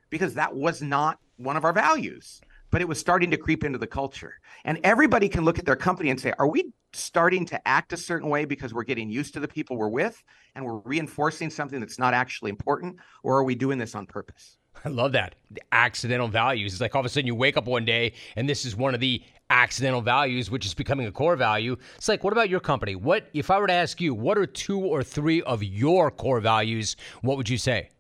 [0.09, 2.41] because that was not one of our values
[2.71, 4.35] but it was starting to creep into the culture.
[4.65, 7.97] And everybody can look at their company and say, are we starting to act a
[7.97, 10.23] certain way because we're getting used to the people we're with
[10.55, 12.97] and we're reinforcing something that's not actually important?
[13.23, 14.57] Or are we doing this on purpose?
[14.85, 15.35] I love that.
[15.51, 16.73] The accidental values.
[16.73, 18.95] It's like all of a sudden you wake up one day and this is one
[18.95, 21.77] of the accidental values, which is becoming a core value.
[21.97, 22.95] It's like, what about your company?
[22.95, 26.41] What, if I were to ask you, what are two or three of your core
[26.41, 26.97] values?
[27.23, 27.91] What would you say?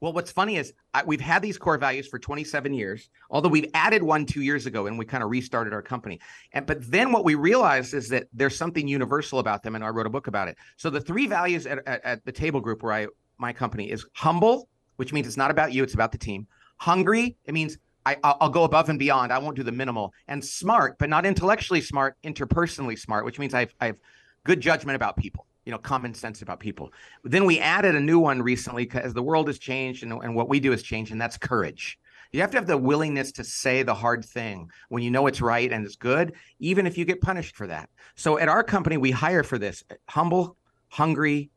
[0.00, 3.70] Well, what's funny is I, we've had these core values for 27 years, although we've
[3.74, 6.18] added one two years ago and we kind of restarted our company.
[6.52, 9.88] And but then what we realized is that there's something universal about them, and I
[9.88, 10.56] wrote a book about it.
[10.76, 14.06] So the three values at, at, at the table group where I my company is
[14.14, 16.46] humble, which means it's not about you, it's about the team.
[16.78, 19.32] Hungry, it means I, will go above and beyond.
[19.32, 20.12] I won't do the minimal.
[20.26, 23.96] And smart, but not intellectually smart, interpersonally smart, which means I've, I've
[24.44, 26.92] good judgment about people you know common sense about people
[27.24, 30.48] then we added a new one recently because the world has changed and, and what
[30.48, 31.98] we do has changed and that's courage
[32.32, 35.40] you have to have the willingness to say the hard thing when you know it's
[35.40, 38.96] right and it's good even if you get punished for that so at our company
[38.96, 40.56] we hire for this humble
[40.88, 41.50] hungry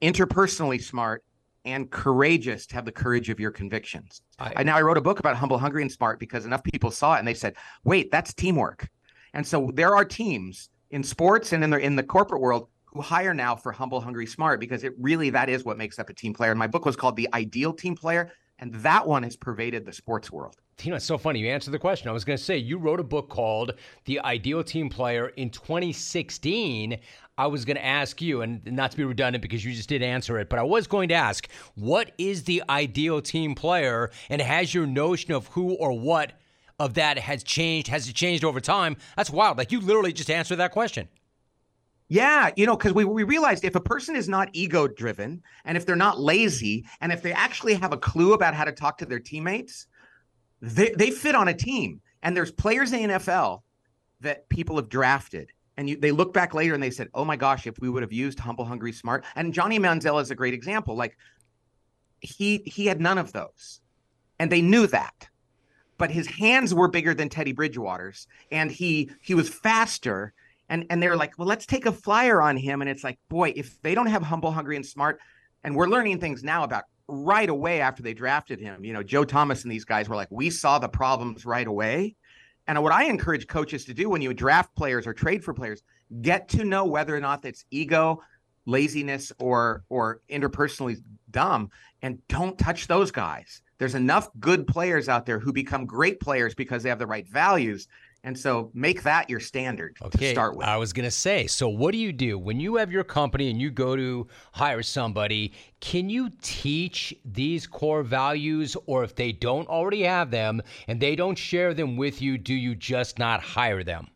[0.00, 1.22] interpersonally smart
[1.64, 5.02] and courageous to have the courage of your convictions I, I now i wrote a
[5.02, 8.10] book about humble hungry and smart because enough people saw it and they said wait
[8.10, 8.88] that's teamwork
[9.34, 13.00] and so there are teams in sports and in the in the corporate world who
[13.00, 16.14] hire now for humble, hungry, smart because it really that is what makes up a
[16.14, 16.50] team player.
[16.50, 19.92] And my book was called The Ideal Team Player, and that one has pervaded the
[19.92, 20.56] sports world.
[20.76, 21.40] Tina, it's so funny.
[21.40, 22.08] You answered the question.
[22.08, 23.72] I was going to say you wrote a book called
[24.04, 26.98] The Ideal Team Player in 2016.
[27.38, 30.02] I was going to ask you, and not to be redundant because you just did
[30.02, 34.40] answer it, but I was going to ask, what is the ideal team player, and
[34.42, 36.32] has your notion of who or what
[36.78, 37.88] of that has changed?
[37.88, 38.96] Has it changed over time?
[39.16, 39.58] That's wild.
[39.58, 41.08] Like you literally just answered that question.
[42.08, 45.78] Yeah, you know, because we, we realized if a person is not ego driven and
[45.78, 48.98] if they're not lazy and if they actually have a clue about how to talk
[48.98, 49.86] to their teammates,
[50.62, 52.00] they, they fit on a team.
[52.22, 53.62] And there's players in the NFL
[54.20, 55.50] that people have drafted.
[55.76, 58.02] And you, they look back later and they said, oh my gosh, if we would
[58.02, 59.24] have used humble, hungry, smart.
[59.34, 60.94] And Johnny Manziel is a great example.
[60.96, 61.16] Like
[62.20, 63.80] he he had none of those.
[64.38, 65.28] And they knew that.
[65.98, 68.28] But his hands were bigger than Teddy Bridgewater's.
[68.52, 70.32] And he he was faster
[70.68, 72.80] and and they're like, well, let's take a flyer on him.
[72.80, 75.18] And it's like, boy, if they don't have humble, hungry, and smart,
[75.64, 78.84] and we're learning things now about right away after they drafted him.
[78.84, 82.16] You know, Joe Thomas and these guys were like, we saw the problems right away.
[82.66, 85.82] And what I encourage coaches to do when you draft players or trade for players,
[86.20, 88.22] get to know whether or not that's ego,
[88.66, 91.70] laziness, or or interpersonally dumb,
[92.02, 93.62] and don't touch those guys.
[93.78, 97.26] There's enough good players out there who become great players because they have the right
[97.26, 97.88] values
[98.24, 100.18] and so make that your standard okay.
[100.18, 100.66] to start with.
[100.66, 103.50] I was going to say, so what do you do when you have your company
[103.50, 105.52] and you go to hire somebody?
[105.80, 111.16] Can you teach these core values, or if they don't already have them and they
[111.16, 114.08] don't share them with you, do you just not hire them?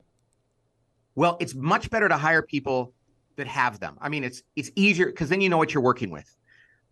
[1.16, 2.92] Well, it's much better to hire people
[3.36, 3.96] that have them.
[4.00, 6.36] I mean, it's it's easier because then you know what you're working with.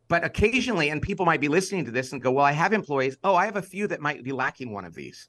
[0.08, 3.16] But occasionally, and people might be listening to this and go, "Well, I have employees.
[3.24, 5.28] Oh, I have a few that might be lacking one of these."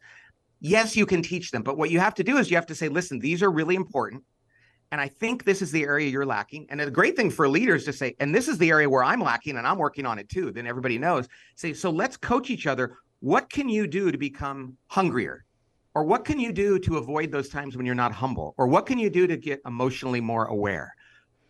[0.66, 2.76] Yes, you can teach them, but what you have to do is you have to
[2.76, 4.24] say, listen, these are really important.
[4.92, 6.66] And I think this is the area you're lacking.
[6.70, 9.22] And the great thing for leaders to say, and this is the area where I'm
[9.22, 10.52] lacking and I'm working on it too.
[10.52, 11.28] Then everybody knows.
[11.56, 12.98] Say, so let's coach each other.
[13.20, 15.46] What can you do to become hungrier?
[15.94, 18.56] Or what can you do to avoid those times when you're not humble?
[18.58, 20.96] Or what can you do to get emotionally more aware?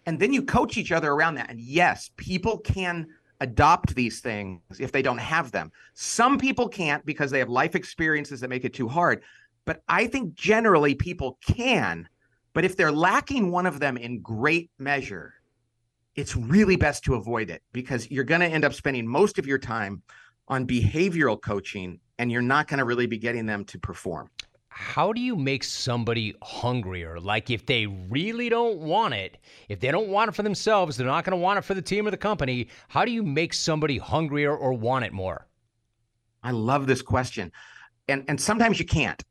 [0.06, 1.50] And then you coach each other around that.
[1.50, 3.08] And yes, people can
[3.42, 5.72] adopt these things if they don't have them.
[5.94, 9.24] Some people can't because they have life experiences that make it too hard.
[9.66, 12.08] But I think generally people can.
[12.54, 15.34] But if they're lacking one of them in great measure,
[16.16, 19.46] it's really best to avoid it because you're going to end up spending most of
[19.46, 20.02] your time
[20.48, 24.30] on behavioral coaching and you're not going to really be getting them to perform
[24.78, 27.18] how do you make somebody hungrier?
[27.18, 29.38] Like if they really don't want it,
[29.70, 31.82] if they don't want it for themselves, they're not going to want it for the
[31.82, 32.68] team or the company.
[32.90, 35.48] How do you make somebody hungrier or want it more?
[36.44, 37.54] I love this question.
[38.10, 39.24] And and sometimes you can't.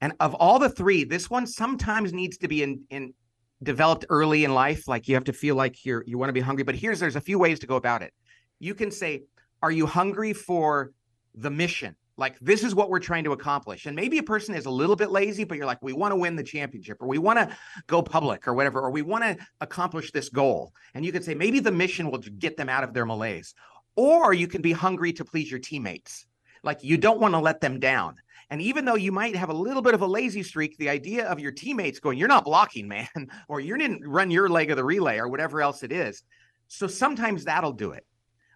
[0.00, 3.12] And of all the three, this one sometimes needs to be in in
[3.60, 6.40] developed early in life like you have to feel like you're you want to be
[6.40, 8.14] hungry, but here's there's a few ways to go about it.
[8.60, 9.24] You can say,
[9.64, 10.92] are you hungry for
[11.34, 11.96] the mission?
[12.22, 13.86] Like this is what we're trying to accomplish.
[13.86, 16.16] And maybe a person is a little bit lazy but you're like we want to
[16.16, 17.54] win the championship or we want to
[17.88, 20.72] go public or whatever or we want to accomplish this goal.
[20.94, 23.54] And you could say maybe the mission will get them out of their malaise.
[23.96, 26.24] Or you can be hungry to please your teammates.
[26.62, 28.14] Like you don't want to let them down.
[28.50, 31.26] And even though you might have a little bit of a lazy streak the idea
[31.26, 33.08] of your teammates going you're not blocking man
[33.48, 36.22] or you didn't run your leg of the relay or whatever else it is.
[36.68, 38.06] So sometimes that'll do it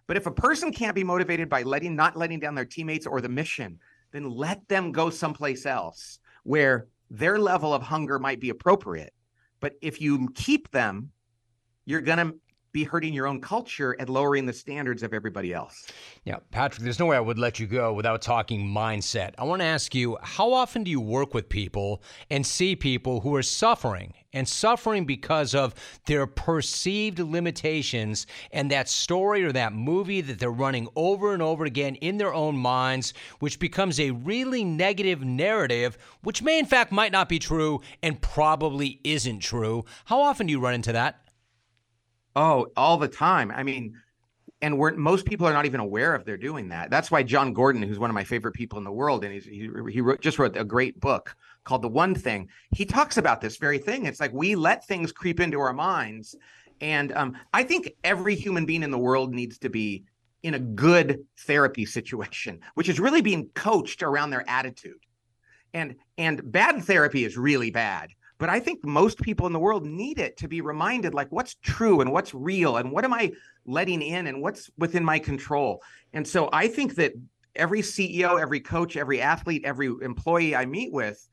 [0.07, 3.21] but if a person can't be motivated by letting not letting down their teammates or
[3.21, 3.79] the mission,
[4.11, 9.13] then let them go someplace else where their level of hunger might be appropriate.
[9.59, 11.11] But if you keep them,
[11.85, 12.35] you're going to
[12.77, 15.87] be hurting your own culture and lowering the standards of everybody else.
[16.25, 19.33] Yeah, Patrick, there's no way I would let you go without talking mindset.
[19.39, 23.21] I want to ask you how often do you work with people and see people
[23.21, 25.73] who are suffering and suffering because of
[26.05, 31.65] their perceived limitations and that story or that movie that they're running over and over
[31.65, 36.91] again in their own minds, which becomes a really negative narrative, which may in fact
[36.91, 39.83] might not be true and probably isn't true?
[40.05, 41.26] How often do you run into that?
[42.37, 43.49] Oh, all the time.
[43.49, 43.99] I mean,
[44.61, 46.91] and we're most people are not even aware if they're doing that.
[46.91, 49.45] That's why Jon Gordon, who's one of my favorite people in the world, and he's,
[49.45, 52.47] he he wrote, just wrote a great book called The One Thing.
[52.75, 54.05] He talks about this very thing.
[54.05, 56.35] It's like we let things creep into our minds,
[56.79, 60.03] and um, I think every human being in the world needs to be
[60.43, 64.99] in a good therapy situation, which is really being coached around their attitude.
[65.73, 69.85] And and bad therapy is really bad but I think most people in the world
[69.85, 73.31] need it to be reminded like what's true and what's real and what am I
[73.65, 75.81] letting in and what's within my control.
[76.13, 77.13] And so I think that
[77.55, 81.27] every CEO, every coach, every athlete, every employee I meet with,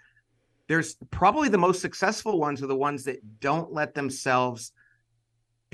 [0.67, 4.73] there's probably the most successful ones are the ones that don't let themselves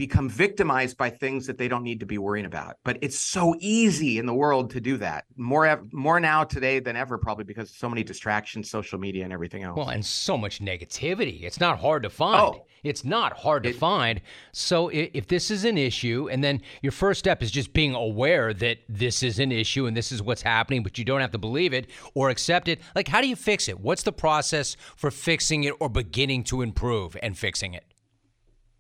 [0.01, 2.79] become victimized by things that they don't need to be worrying about.
[2.87, 5.27] But it's so easy in the world to do that.
[5.37, 9.63] More more now today than ever probably because so many distractions, social media and everything
[9.63, 9.77] else.
[9.77, 11.43] Well, and so much negativity.
[11.43, 12.41] It's not hard to find.
[12.41, 14.23] Oh, it's not hard to find.
[14.53, 18.55] So if this is an issue and then your first step is just being aware
[18.55, 21.39] that this is an issue and this is what's happening, but you don't have to
[21.39, 22.81] believe it or accept it.
[22.95, 23.79] Like how do you fix it?
[23.79, 27.85] What's the process for fixing it or beginning to improve and fixing it?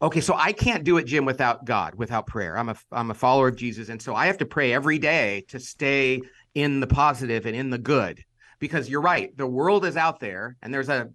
[0.03, 2.57] Okay, so I can't do it, Jim, without God, without prayer.
[2.57, 5.44] I'm a I'm a follower of Jesus, and so I have to pray every day
[5.48, 6.22] to stay
[6.55, 8.24] in the positive and in the good.
[8.61, 11.11] Because you're right, the world is out there, and there's a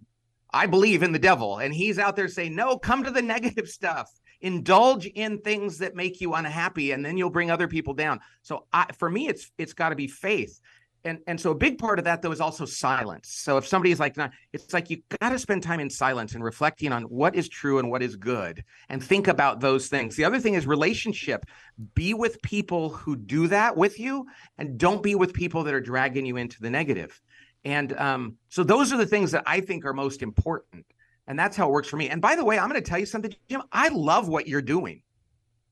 [0.53, 3.67] I believe in the devil, and he's out there saying, "No, come to the negative
[3.67, 4.11] stuff.
[4.41, 8.67] Indulge in things that make you unhappy, and then you'll bring other people down." So,
[8.71, 10.59] I, for me, it's it's got to be faith
[11.05, 13.29] and and so a big part of that though is also silence.
[13.29, 16.33] So if somebody is like not it's like you got to spend time in silence
[16.33, 20.15] and reflecting on what is true and what is good and think about those things.
[20.15, 21.45] The other thing is relationship.
[21.93, 24.25] Be with people who do that with you
[24.57, 27.21] and don't be with people that are dragging you into the negative.
[27.63, 30.85] and um, so those are the things that i think are most important.
[31.27, 32.09] And that's how it works for me.
[32.09, 33.61] And by the way i'm going to tell you something jim.
[33.71, 35.03] I love what you're doing.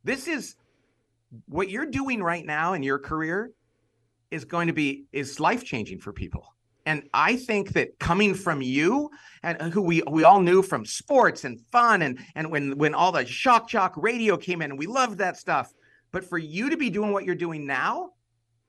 [0.03, 0.55] This is
[1.47, 3.51] what you're doing right now in your career
[4.33, 6.55] is going to be is life changing for people.
[6.85, 9.09] And I think that coming from you
[9.43, 12.93] and uh, who we we all knew from sports and fun and and when when
[12.93, 15.71] all the shock jock radio came in and we loved that stuff.
[16.11, 18.09] But for you to be doing what you're doing now,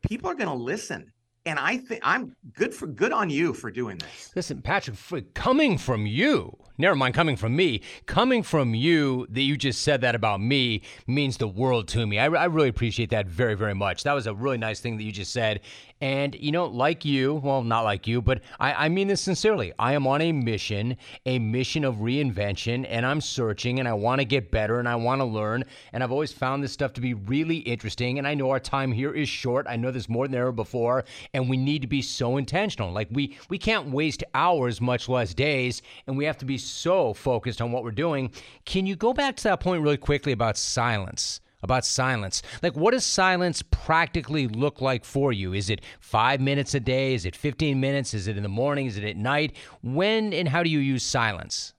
[0.02, 1.12] people are going to listen
[1.46, 4.32] and I think I'm good for good on you for doing this.
[4.34, 4.96] Listen, Patrick,
[5.34, 10.00] coming from you, never mind coming from me, coming from you that you just said
[10.00, 12.18] that about me means the world to me.
[12.18, 14.04] I, I really appreciate that very, very much.
[14.04, 15.60] That was a really nice thing that you just said.
[16.04, 19.72] And, you know, like you, well, not like you, but I, I mean this sincerely.
[19.78, 24.20] I am on a mission, a mission of reinvention, and I'm searching and I want
[24.20, 25.64] to get better and I want to learn.
[25.94, 28.18] And I've always found this stuff to be really interesting.
[28.18, 29.64] And I know our time here is short.
[29.66, 31.06] I know there's more than ever before.
[31.32, 32.92] And we need to be so intentional.
[32.92, 37.14] Like we we can't waste hours, much less days, and we have to be so
[37.14, 38.30] focused on what we're doing.
[38.66, 41.40] Can you go back to that point really quickly about silence?
[41.64, 42.42] About silence.
[42.62, 45.52] Like, what does silence practically look like for you?
[45.52, 47.14] Is it five minutes a day?
[47.14, 48.14] Is it 15 minutes?
[48.14, 48.86] Is it in the morning?
[48.86, 49.56] Is it at night?
[49.82, 51.74] When and how do you use silence?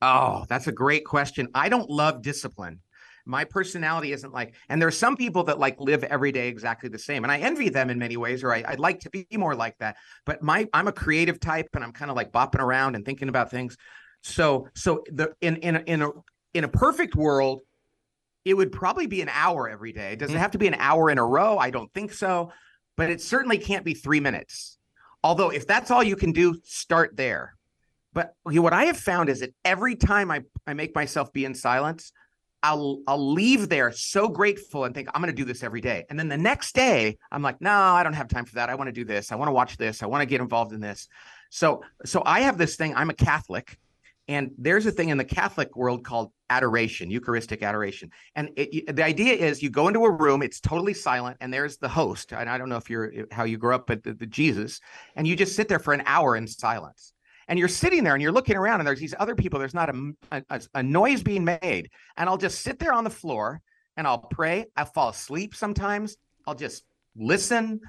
[0.00, 1.48] Oh, that's a great question.
[1.54, 2.80] I don't love discipline.
[3.26, 6.98] My personality isn't like, and there's some people that like live every day exactly the
[6.98, 9.54] same, and I envy them in many ways, or I, would like to be more
[9.54, 9.96] like that.
[10.24, 13.28] But my, I'm a creative type, and I'm kind of like bopping around and thinking
[13.28, 13.76] about things.
[14.22, 16.10] So, so the in in in a
[16.54, 17.60] in a perfect world,
[18.44, 20.16] it would probably be an hour every day.
[20.16, 20.38] Does it mm.
[20.38, 21.58] have to be an hour in a row?
[21.58, 22.52] I don't think so,
[22.96, 24.78] but it certainly can't be three minutes.
[25.22, 27.54] Although, if that's all you can do, start there.
[28.12, 31.54] But what I have found is that every time I, I make myself be in
[31.54, 32.12] silence,
[32.62, 36.04] I'll I'll leave there so grateful and think I'm going to do this every day.
[36.10, 38.68] And then the next day, I'm like, no, I don't have time for that.
[38.68, 39.30] I want to do this.
[39.30, 40.02] I want to watch this.
[40.02, 41.08] I want to get involved in this.
[41.50, 42.94] So so I have this thing.
[42.96, 43.78] I'm a Catholic,
[44.28, 48.10] and there's a thing in the Catholic world called adoration, Eucharistic adoration.
[48.36, 51.78] And it, the idea is you go into a room, it's totally silent, and there's
[51.78, 52.32] the host.
[52.32, 54.80] And I don't know if you're eh, how you grew up, but the, the Jesus,
[55.16, 57.14] and you just sit there for an hour in silence.
[57.48, 59.58] And you're sitting there and you're looking around, and there's these other people.
[59.58, 61.90] There's not a, a, a noise being made.
[62.18, 63.62] And I'll just sit there on the floor
[63.96, 64.66] and I'll pray.
[64.76, 66.18] I'll fall asleep sometimes.
[66.46, 66.84] I'll just
[67.16, 67.80] listen.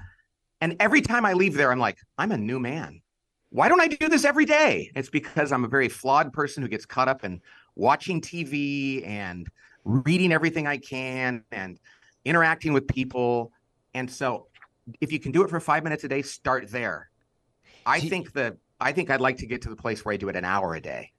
[0.62, 3.02] And every time I leave there, I'm like, I'm a new man
[3.50, 4.90] why don't I do this every day?
[4.94, 7.40] It's because I'm a very flawed person who gets caught up in
[7.74, 9.48] watching TV and
[9.84, 11.78] reading everything I can and
[12.24, 13.52] interacting with people.
[13.94, 14.46] And so
[15.00, 17.10] if you can do it for five minutes a day, start there.
[17.84, 20.28] I think the I think I'd like to get to the place where I do
[20.28, 21.12] it an hour a day.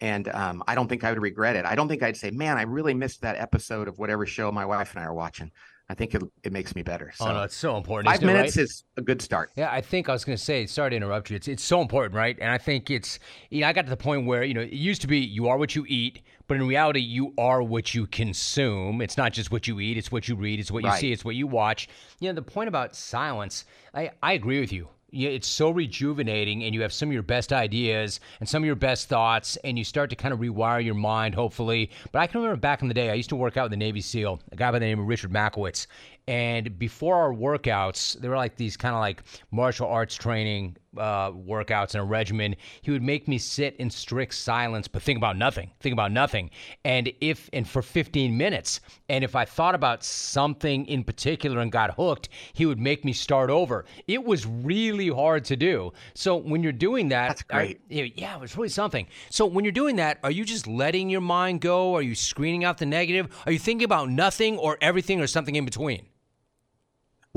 [0.00, 1.64] And um, I don't think I would regret it.
[1.64, 4.64] I don't think I'd say, man, I really missed that episode of whatever show my
[4.64, 5.50] wife and I are watching.
[5.88, 7.12] I think it, it makes me better.
[7.14, 7.26] So.
[7.26, 8.12] Oh no, it's so important.
[8.12, 8.64] Five minutes right?
[8.64, 9.52] is a good start.
[9.54, 10.66] Yeah, I think I was going to say.
[10.66, 11.36] Sorry to interrupt you.
[11.36, 12.36] It's it's so important, right?
[12.40, 13.20] And I think it's
[13.50, 15.48] you know I got to the point where you know it used to be you
[15.48, 19.00] are what you eat, but in reality you are what you consume.
[19.00, 21.00] It's not just what you eat; it's what you read, it's what you right.
[21.00, 21.88] see, it's what you watch.
[22.18, 23.64] You know the point about silence.
[23.94, 27.52] I I agree with you it's so rejuvenating and you have some of your best
[27.52, 30.94] ideas and some of your best thoughts and you start to kind of rewire your
[30.94, 31.90] mind hopefully.
[32.12, 33.76] But i can remember back in the day i used to work out with the
[33.76, 35.86] navy seal a guy by the name of richard Machowicz
[36.28, 39.22] and before our workouts, they were like these kind of like
[39.52, 42.56] martial arts training uh, workouts and a regimen.
[42.82, 46.50] He would make me sit in strict silence, but think about nothing, think about nothing.
[46.84, 51.70] And if, and for 15 minutes, and if I thought about something in particular and
[51.70, 53.84] got hooked, he would make me start over.
[54.08, 55.92] It was really hard to do.
[56.14, 57.80] So when you're doing that, that's great.
[57.88, 59.06] I, yeah, it was really something.
[59.30, 61.94] So when you're doing that, are you just letting your mind go?
[61.94, 63.28] Are you screening out the negative?
[63.46, 66.06] Are you thinking about nothing or everything or something in between?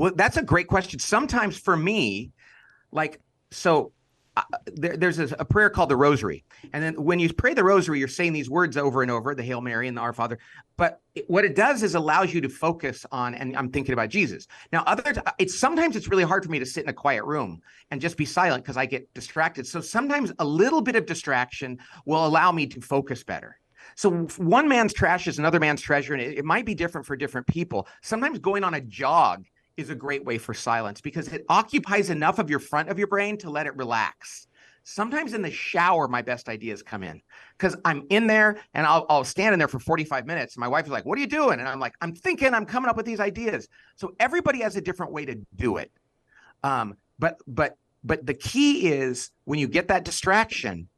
[0.00, 0.98] Well, that's a great question.
[0.98, 2.32] Sometimes for me,
[2.90, 3.20] like,
[3.50, 3.92] so
[4.34, 6.42] uh, there, there's a, a, prayer called the Rosary.
[6.72, 9.42] And then when you pray the Rosary, you're saying these words over and over the
[9.42, 10.38] Hail Mary and the Our Father.
[10.78, 14.08] But it, what it does is allows you to focus on, and I'm thinking about
[14.08, 14.46] Jesus.
[14.72, 17.60] Now, other, it's sometimes it's really hard for me to sit in a quiet room
[17.90, 19.66] and just be silent because I get distracted.
[19.66, 23.58] So sometimes a little bit of distraction will allow me to focus better.
[23.96, 27.16] So one man's trash is another man's treasure, and it, it might be different for
[27.16, 27.86] different people.
[28.00, 29.44] Sometimes going on a jog
[29.80, 33.08] is a great way for silence because it occupies enough of your front of your
[33.08, 34.46] brain to let it relax.
[34.82, 37.20] Sometimes in the shower, my best ideas come in
[37.56, 40.56] because I'm in there and I'll, I'll stand in there for 45 minutes.
[40.56, 41.60] My wife is like, What are you doing?
[41.60, 43.68] And I'm like, I'm thinking, I'm coming up with these ideas.
[43.96, 45.90] So everybody has a different way to do it.
[46.62, 50.88] Um, but, but, but the key is when you get that distraction,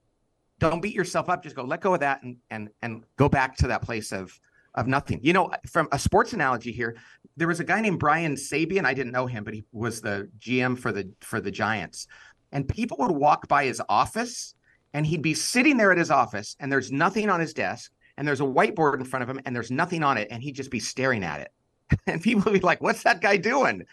[0.59, 1.43] don't beat yourself up.
[1.43, 4.39] Just go, let go of that and, and, and go back to that place of,
[4.75, 5.21] of nothing.
[5.23, 6.97] You know, from a sports analogy here,
[7.37, 8.85] there was a guy named Brian Sabean.
[8.85, 12.07] I didn't know him, but he was the GM for the for the Giants.
[12.53, 14.55] And people would walk by his office
[14.93, 18.29] and he'd be sitting there at his office and there's nothing on his desk and
[18.29, 20.71] there's a whiteboard in front of him and there's nothing on it and he'd just
[20.71, 21.53] be staring at it.
[22.07, 23.85] And people would be like, "What's that guy doing?"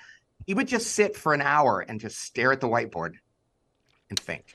[0.45, 3.15] He would just sit for an hour and just stare at the whiteboard
[4.09, 4.45] and think.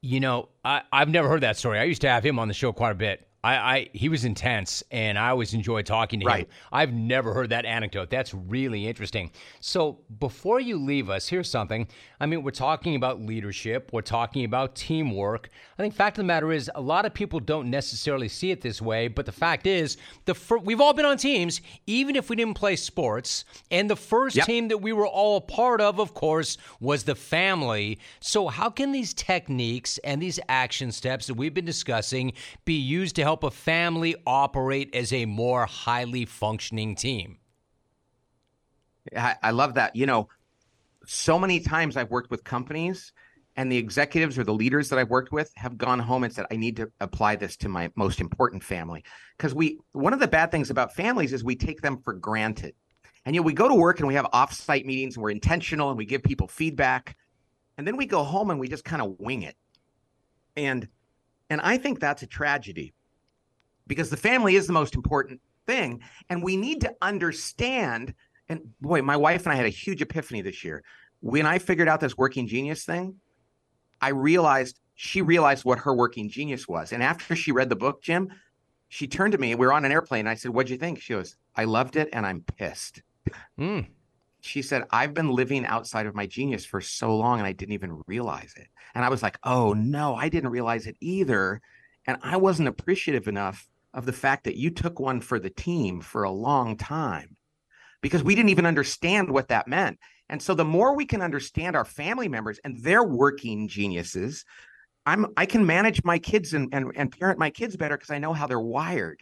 [0.00, 1.78] You know, I, I've never heard that story.
[1.78, 3.27] I used to have him on the show quite a bit.
[3.44, 6.40] I, I, he was intense, and I always enjoy talking to right.
[6.40, 6.48] him.
[6.72, 8.10] I've never heard that anecdote.
[8.10, 9.30] That's really interesting.
[9.60, 11.86] So before you leave us, here's something.
[12.20, 13.90] I mean, we're talking about leadership.
[13.92, 15.50] We're talking about teamwork.
[15.78, 18.60] I think fact of the matter is, a lot of people don't necessarily see it
[18.60, 19.06] this way.
[19.06, 22.54] But the fact is, the fir- we've all been on teams, even if we didn't
[22.54, 23.44] play sports.
[23.70, 24.46] And the first yep.
[24.46, 28.00] team that we were all a part of, of course, was the family.
[28.18, 32.32] So how can these techniques and these action steps that we've been discussing
[32.64, 37.36] be used to help a family operate as a more highly functioning team?
[39.14, 39.94] I, I love that.
[39.94, 40.30] You know,
[41.04, 43.12] so many times I've worked with companies
[43.54, 46.46] and the executives or the leaders that I've worked with have gone home and said,
[46.50, 49.04] I need to apply this to my most important family.
[49.36, 52.74] Because we, one of the bad things about families is we take them for granted.
[53.26, 55.90] And you know, we go to work and we have offsite meetings and we're intentional
[55.90, 57.14] and we give people feedback.
[57.76, 59.56] And then we go home and we just kind of wing it.
[60.56, 60.88] And
[61.50, 62.94] and I think that's a tragedy
[63.88, 66.00] because the family is the most important thing.
[66.28, 68.14] And we need to understand.
[68.48, 70.84] And boy, my wife and I had a huge epiphany this year.
[71.20, 73.16] When I figured out this working genius thing,
[74.00, 76.92] I realized she realized what her working genius was.
[76.92, 78.30] And after she read the book, Jim,
[78.88, 79.54] she turned to me.
[79.54, 80.26] We were on an airplane.
[80.26, 81.00] I said, What'd you think?
[81.00, 83.02] She goes, I loved it and I'm pissed.
[83.58, 83.86] Mm.
[84.40, 87.74] She said, I've been living outside of my genius for so long and I didn't
[87.74, 88.68] even realize it.
[88.94, 91.60] And I was like, Oh no, I didn't realize it either.
[92.06, 93.68] And I wasn't appreciative enough
[93.98, 97.36] of the fact that you took one for the team for a long time
[98.00, 99.98] because we didn't even understand what that meant.
[100.28, 104.44] And so the more we can understand our family members and their working geniuses,
[105.04, 108.20] I'm I can manage my kids and and, and parent my kids better because I
[108.20, 109.20] know how they're wired.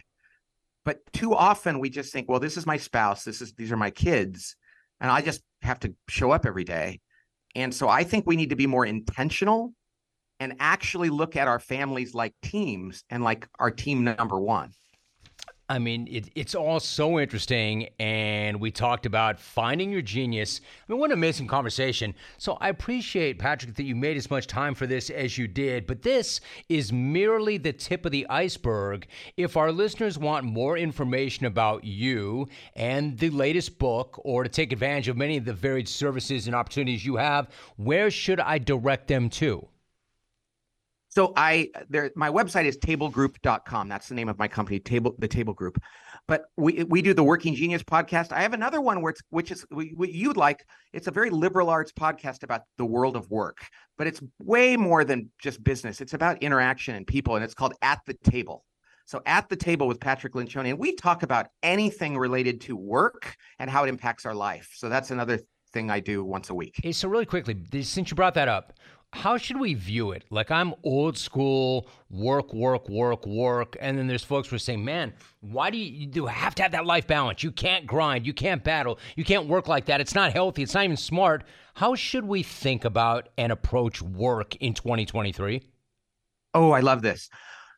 [0.85, 3.79] But too often we just think, well, this is my spouse, this is these are
[3.79, 4.57] my kids,
[5.01, 7.01] and I just have to show up every day.
[7.55, 9.73] And so I think we need to be more intentional
[10.41, 14.73] and actually look at our families like teams and like our team number one.
[15.69, 17.89] I mean, it, it's all so interesting.
[17.99, 20.61] And we talked about finding your genius.
[20.89, 22.15] I mean, what an amazing conversation.
[22.39, 25.87] So I appreciate, Patrick, that you made as much time for this as you did.
[25.87, 29.09] But this is merely the tip of the iceberg.
[29.37, 34.73] If our listeners want more information about you and the latest book, or to take
[34.73, 39.09] advantage of many of the varied services and opportunities you have, where should I direct
[39.09, 39.67] them to?
[41.17, 43.89] So I there my website is tablegroup.com.
[43.89, 45.83] That's the name of my company, Table the Table Group.
[46.29, 48.33] But we we do the Working Genius podcast.
[48.33, 50.67] I have another one where it's which is what you'd like.
[50.93, 53.57] It's a very liberal arts podcast about the world of work,
[53.97, 56.03] but it's way more than just business.
[56.03, 58.67] It's about interaction and people, and it's called At the Table.
[59.07, 63.37] So at the table with Patrick Lencioni, and we talk about anything related to work
[63.59, 64.71] and how it impacts our life.
[64.75, 65.39] So that's another
[65.73, 66.81] thing I do once a week.
[66.93, 68.73] So really quickly, since you brought that up,
[69.13, 70.25] how should we view it?
[70.31, 74.85] Like I'm old school, work, work, work, work, and then there's folks who are saying,
[74.85, 77.43] "Man, why do you, you do have to have that life balance?
[77.43, 80.01] You can't grind, you can't battle, you can't work like that.
[80.01, 80.63] It's not healthy.
[80.63, 81.45] It's not even smart."
[81.77, 85.63] How should we think about and approach work in 2023?
[86.55, 87.29] Oh, I love this.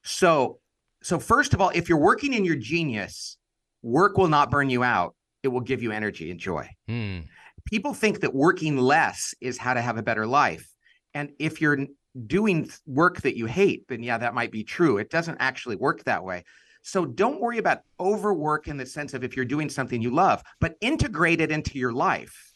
[0.04, 0.60] So,
[1.02, 3.38] so first of all, if you're working in your genius,
[3.82, 5.16] work will not burn you out.
[5.42, 6.68] It will give you energy and joy.
[6.86, 7.22] Hmm.
[7.64, 10.72] People think that working less is how to have a better life
[11.14, 11.86] and if you're
[12.26, 14.98] doing work that you hate, then yeah, that might be true.
[14.98, 16.44] It doesn't actually work that way.
[16.82, 20.42] So don't worry about overwork in the sense of if you're doing something you love,
[20.60, 22.52] but integrate it into your life.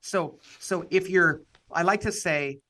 [0.00, 2.60] So so if you're I like to say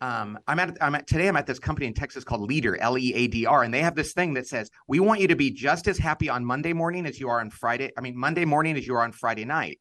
[0.00, 2.98] um, I'm at I'm at today I'm at this company in Texas called Leader L
[2.98, 5.36] E A D R and they have this thing that says we want you to
[5.36, 8.44] be just as happy on Monday morning as you are on Friday I mean Monday
[8.44, 9.80] morning as you are on Friday night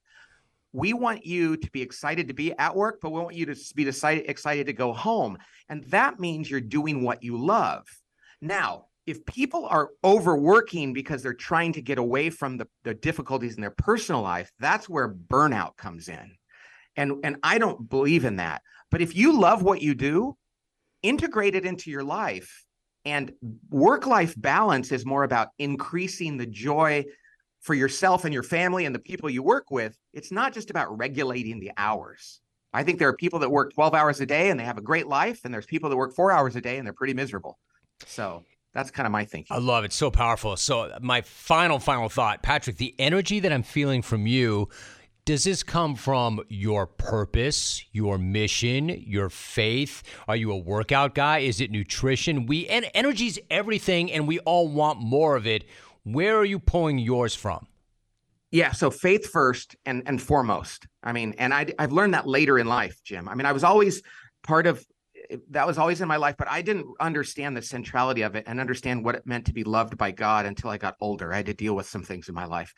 [0.75, 3.55] we want you to be excited to be at work, but we want you to
[3.75, 5.37] be excited, excited to go home.
[5.69, 7.87] And that means you're doing what you love.
[8.41, 13.55] Now, if people are overworking because they're trying to get away from the, the difficulties
[13.55, 16.35] in their personal life, that's where burnout comes in.
[16.97, 18.61] And, and I don't believe in that.
[18.91, 20.35] But if you love what you do,
[21.01, 22.65] integrate it into your life.
[23.05, 23.31] And
[23.69, 27.05] work life balance is more about increasing the joy
[27.65, 30.95] for yourself and your family and the people you work with, it's not just about
[30.95, 32.39] regulating the hours.
[32.71, 34.83] I think there are people that work 12 hours a day and they have a
[34.83, 37.57] great life, and there's people that work four hours a day and they're pretty miserable.
[38.05, 38.43] So
[38.75, 39.57] that's kind of my thinking.
[39.57, 39.93] I love it.
[39.93, 40.55] So powerful.
[40.57, 44.69] So, my final, final thought, Patrick, the energy that I'm feeling from you.
[45.23, 50.03] Does this come from your purpose, your mission, your faith?
[50.27, 51.39] Are you a workout guy?
[51.39, 52.45] Is it nutrition?
[52.45, 55.63] We and energy's everything and we all want more of it.
[56.05, 57.67] Where are you pulling yours from?
[58.51, 60.87] Yeah, so faith first and and foremost.
[61.03, 63.27] I mean, and I I've learned that later in life, Jim.
[63.27, 64.03] I mean, I was always
[64.43, 64.85] part of
[65.29, 68.43] eh, that was always in my life, but I didn't understand the centrality of it
[68.47, 71.33] and understand what it meant to be loved by God until I got older.
[71.33, 72.71] I had to deal with some things in my life.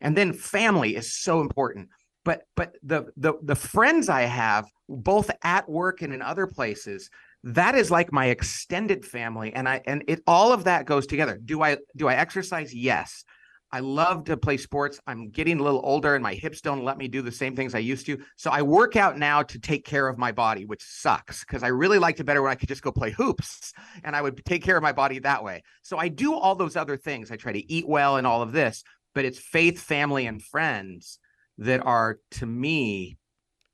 [0.00, 1.88] And then family is so important.
[2.24, 7.10] But but the the the friends I have both at work and in other places
[7.44, 11.38] that is like my extended family and i and it all of that goes together.
[11.42, 12.74] Do i do i exercise?
[12.74, 13.24] Yes.
[13.70, 14.98] I love to play sports.
[15.06, 17.74] I'm getting a little older and my hips don't let me do the same things
[17.74, 18.18] i used to.
[18.36, 21.68] So i work out now to take care of my body which sucks because i
[21.68, 23.72] really liked it better when i could just go play hoops
[24.04, 25.62] and i would take care of my body that way.
[25.82, 27.30] So i do all those other things.
[27.30, 28.82] I try to eat well and all of this
[29.14, 31.18] but it's faith family and friends
[31.58, 33.18] that are to me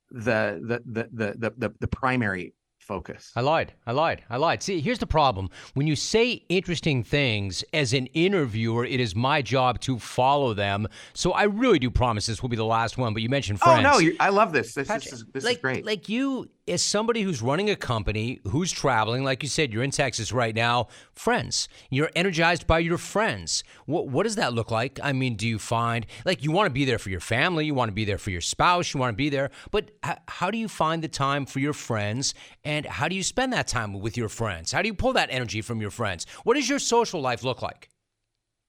[0.09, 2.53] the the the the the, the, primary
[2.85, 3.31] focus.
[3.35, 3.73] I lied.
[3.85, 4.23] I lied.
[4.29, 4.61] I lied.
[4.61, 5.49] See, here's the problem.
[5.73, 10.87] When you say interesting things as an interviewer, it is my job to follow them.
[11.13, 13.13] So I really do promise this will be the last one.
[13.13, 13.85] But you mentioned friends.
[13.85, 14.73] Oh no, I love this.
[14.73, 15.85] This, Patrick, this is this like, is great.
[15.85, 19.91] Like you, as somebody who's running a company, who's traveling, like you said, you're in
[19.91, 21.67] Texas right now, friends.
[21.89, 23.63] You're energized by your friends.
[23.85, 24.99] What, what does that look like?
[25.03, 27.75] I mean, do you find, like, you want to be there for your family, you
[27.75, 30.49] want to be there for your spouse, you want to be there, but h- how
[30.49, 33.99] do you find the time for your friends, and how do you spend that time
[33.99, 34.71] with your friends?
[34.71, 36.25] How do you pull that energy from your friends?
[36.43, 37.89] What does your social life look like?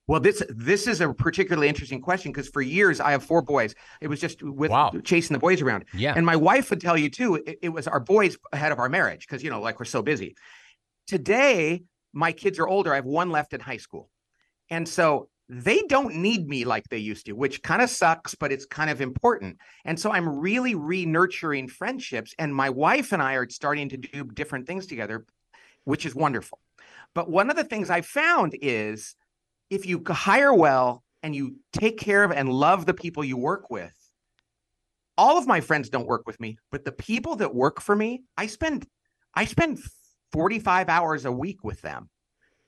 [0.09, 3.75] Well, this this is a particularly interesting question because for years I have four boys.
[4.01, 4.93] It was just with wow.
[5.03, 5.85] chasing the boys around.
[5.93, 6.15] Yeah.
[6.15, 8.89] And my wife would tell you too, it, it was our boys ahead of our
[8.89, 10.37] marriage because you know, like we're so busy.
[11.09, 11.83] Today,
[12.13, 12.93] my kids are older.
[12.93, 14.09] I have one left in high school.
[14.71, 18.51] And so they don't need me like they used to, which kind of sucks, but
[18.51, 19.59] it's kind of important.
[19.85, 22.35] And so I'm really re-nurturing friendships.
[22.39, 25.25] And my wife and I are starting to do different things together,
[25.85, 26.59] which is wonderful.
[27.15, 29.15] But one of the things I found is
[29.71, 33.71] if you hire well and you take care of and love the people you work
[33.71, 33.95] with,
[35.19, 38.25] all of my friends don't work with me, but the people that work for me,
[38.37, 38.87] I spend
[39.35, 39.81] I spend
[40.33, 42.09] 45 hours a week with them.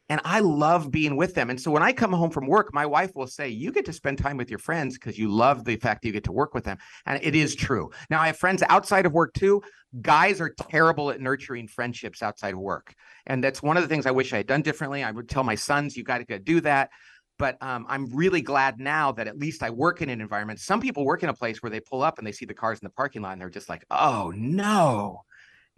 [0.08, 1.50] And I love being with them.
[1.50, 3.92] And so when I come home from work, my wife will say, You get to
[3.92, 6.54] spend time with your friends because you love the fact that you get to work
[6.54, 6.78] with them.
[7.06, 7.90] And it is true.
[8.08, 9.62] Now, I have friends outside of work too.
[10.00, 12.94] Guys are terrible at nurturing friendships outside of work.
[13.26, 15.02] And that's one of the things I wish I had done differently.
[15.02, 16.90] I would tell my sons, You got to do that.
[17.38, 20.58] But um, I'm really glad now that at least I work in an environment.
[20.58, 22.80] Some people work in a place where they pull up and they see the cars
[22.80, 25.22] in the parking lot and they're just like, Oh no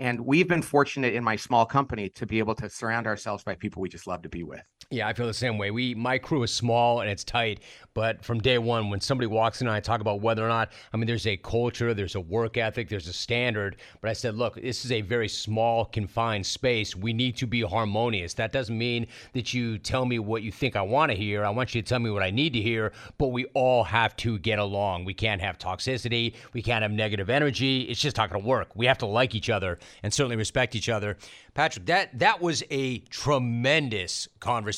[0.00, 3.54] and we've been fortunate in my small company to be able to surround ourselves by
[3.54, 4.64] people we just love to be with.
[4.92, 5.70] Yeah, I feel the same way.
[5.70, 7.60] We my crew is small and it's tight,
[7.94, 10.72] but from day one, when somebody walks in and I talk about whether or not,
[10.92, 13.76] I mean, there's a culture, there's a work ethic, there's a standard.
[14.00, 16.96] But I said, look, this is a very small, confined space.
[16.96, 18.34] We need to be harmonious.
[18.34, 21.44] That doesn't mean that you tell me what you think I want to hear.
[21.44, 22.92] I want you to tell me what I need to hear.
[23.16, 25.04] But we all have to get along.
[25.04, 26.34] We can't have toxicity.
[26.52, 27.82] We can't have negative energy.
[27.82, 28.74] It's just not going to work.
[28.74, 31.16] We have to like each other and certainly respect each other.
[31.54, 34.28] Patrick, that that was a tremendous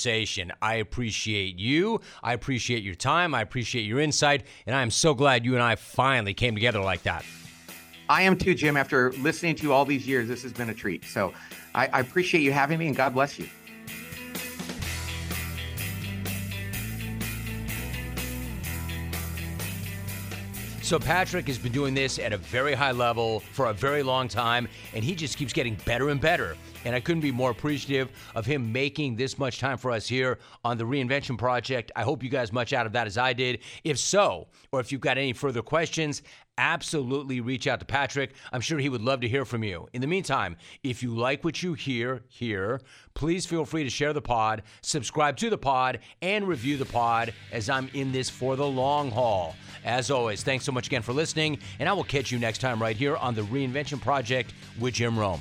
[0.03, 0.53] conversation.
[0.61, 2.00] I appreciate you.
[2.24, 3.34] I appreciate your time.
[3.34, 6.80] I appreciate your insight, and I am so glad you and I finally came together
[6.80, 7.24] like that.
[8.09, 8.76] I am too, Jim.
[8.76, 11.05] After listening to you all these years, this has been a treat.
[11.05, 11.32] So
[11.74, 13.48] I, I appreciate you having me, and God bless you.
[20.82, 24.26] So Patrick has been doing this at a very high level for a very long
[24.26, 26.57] time, and he just keeps getting better and better.
[26.85, 30.39] And I couldn't be more appreciative of him making this much time for us here
[30.64, 31.93] on the Reinvention Project.
[31.97, 33.61] I hope you guys much out of that as I did.
[33.85, 36.22] If so, or if you've got any further questions,
[36.59, 38.35] absolutely reach out to Patrick.
[38.53, 39.89] I'm sure he would love to hear from you.
[39.93, 42.80] In the meantime, if you like what you hear here,
[43.14, 47.33] please feel free to share the pod, subscribe to the pod, and review the pod
[47.53, 49.55] as I'm in this for the long haul.
[49.85, 52.80] As always, thanks so much again for listening, and I will catch you next time
[52.80, 55.41] right here on the Reinvention Project with Jim Rome.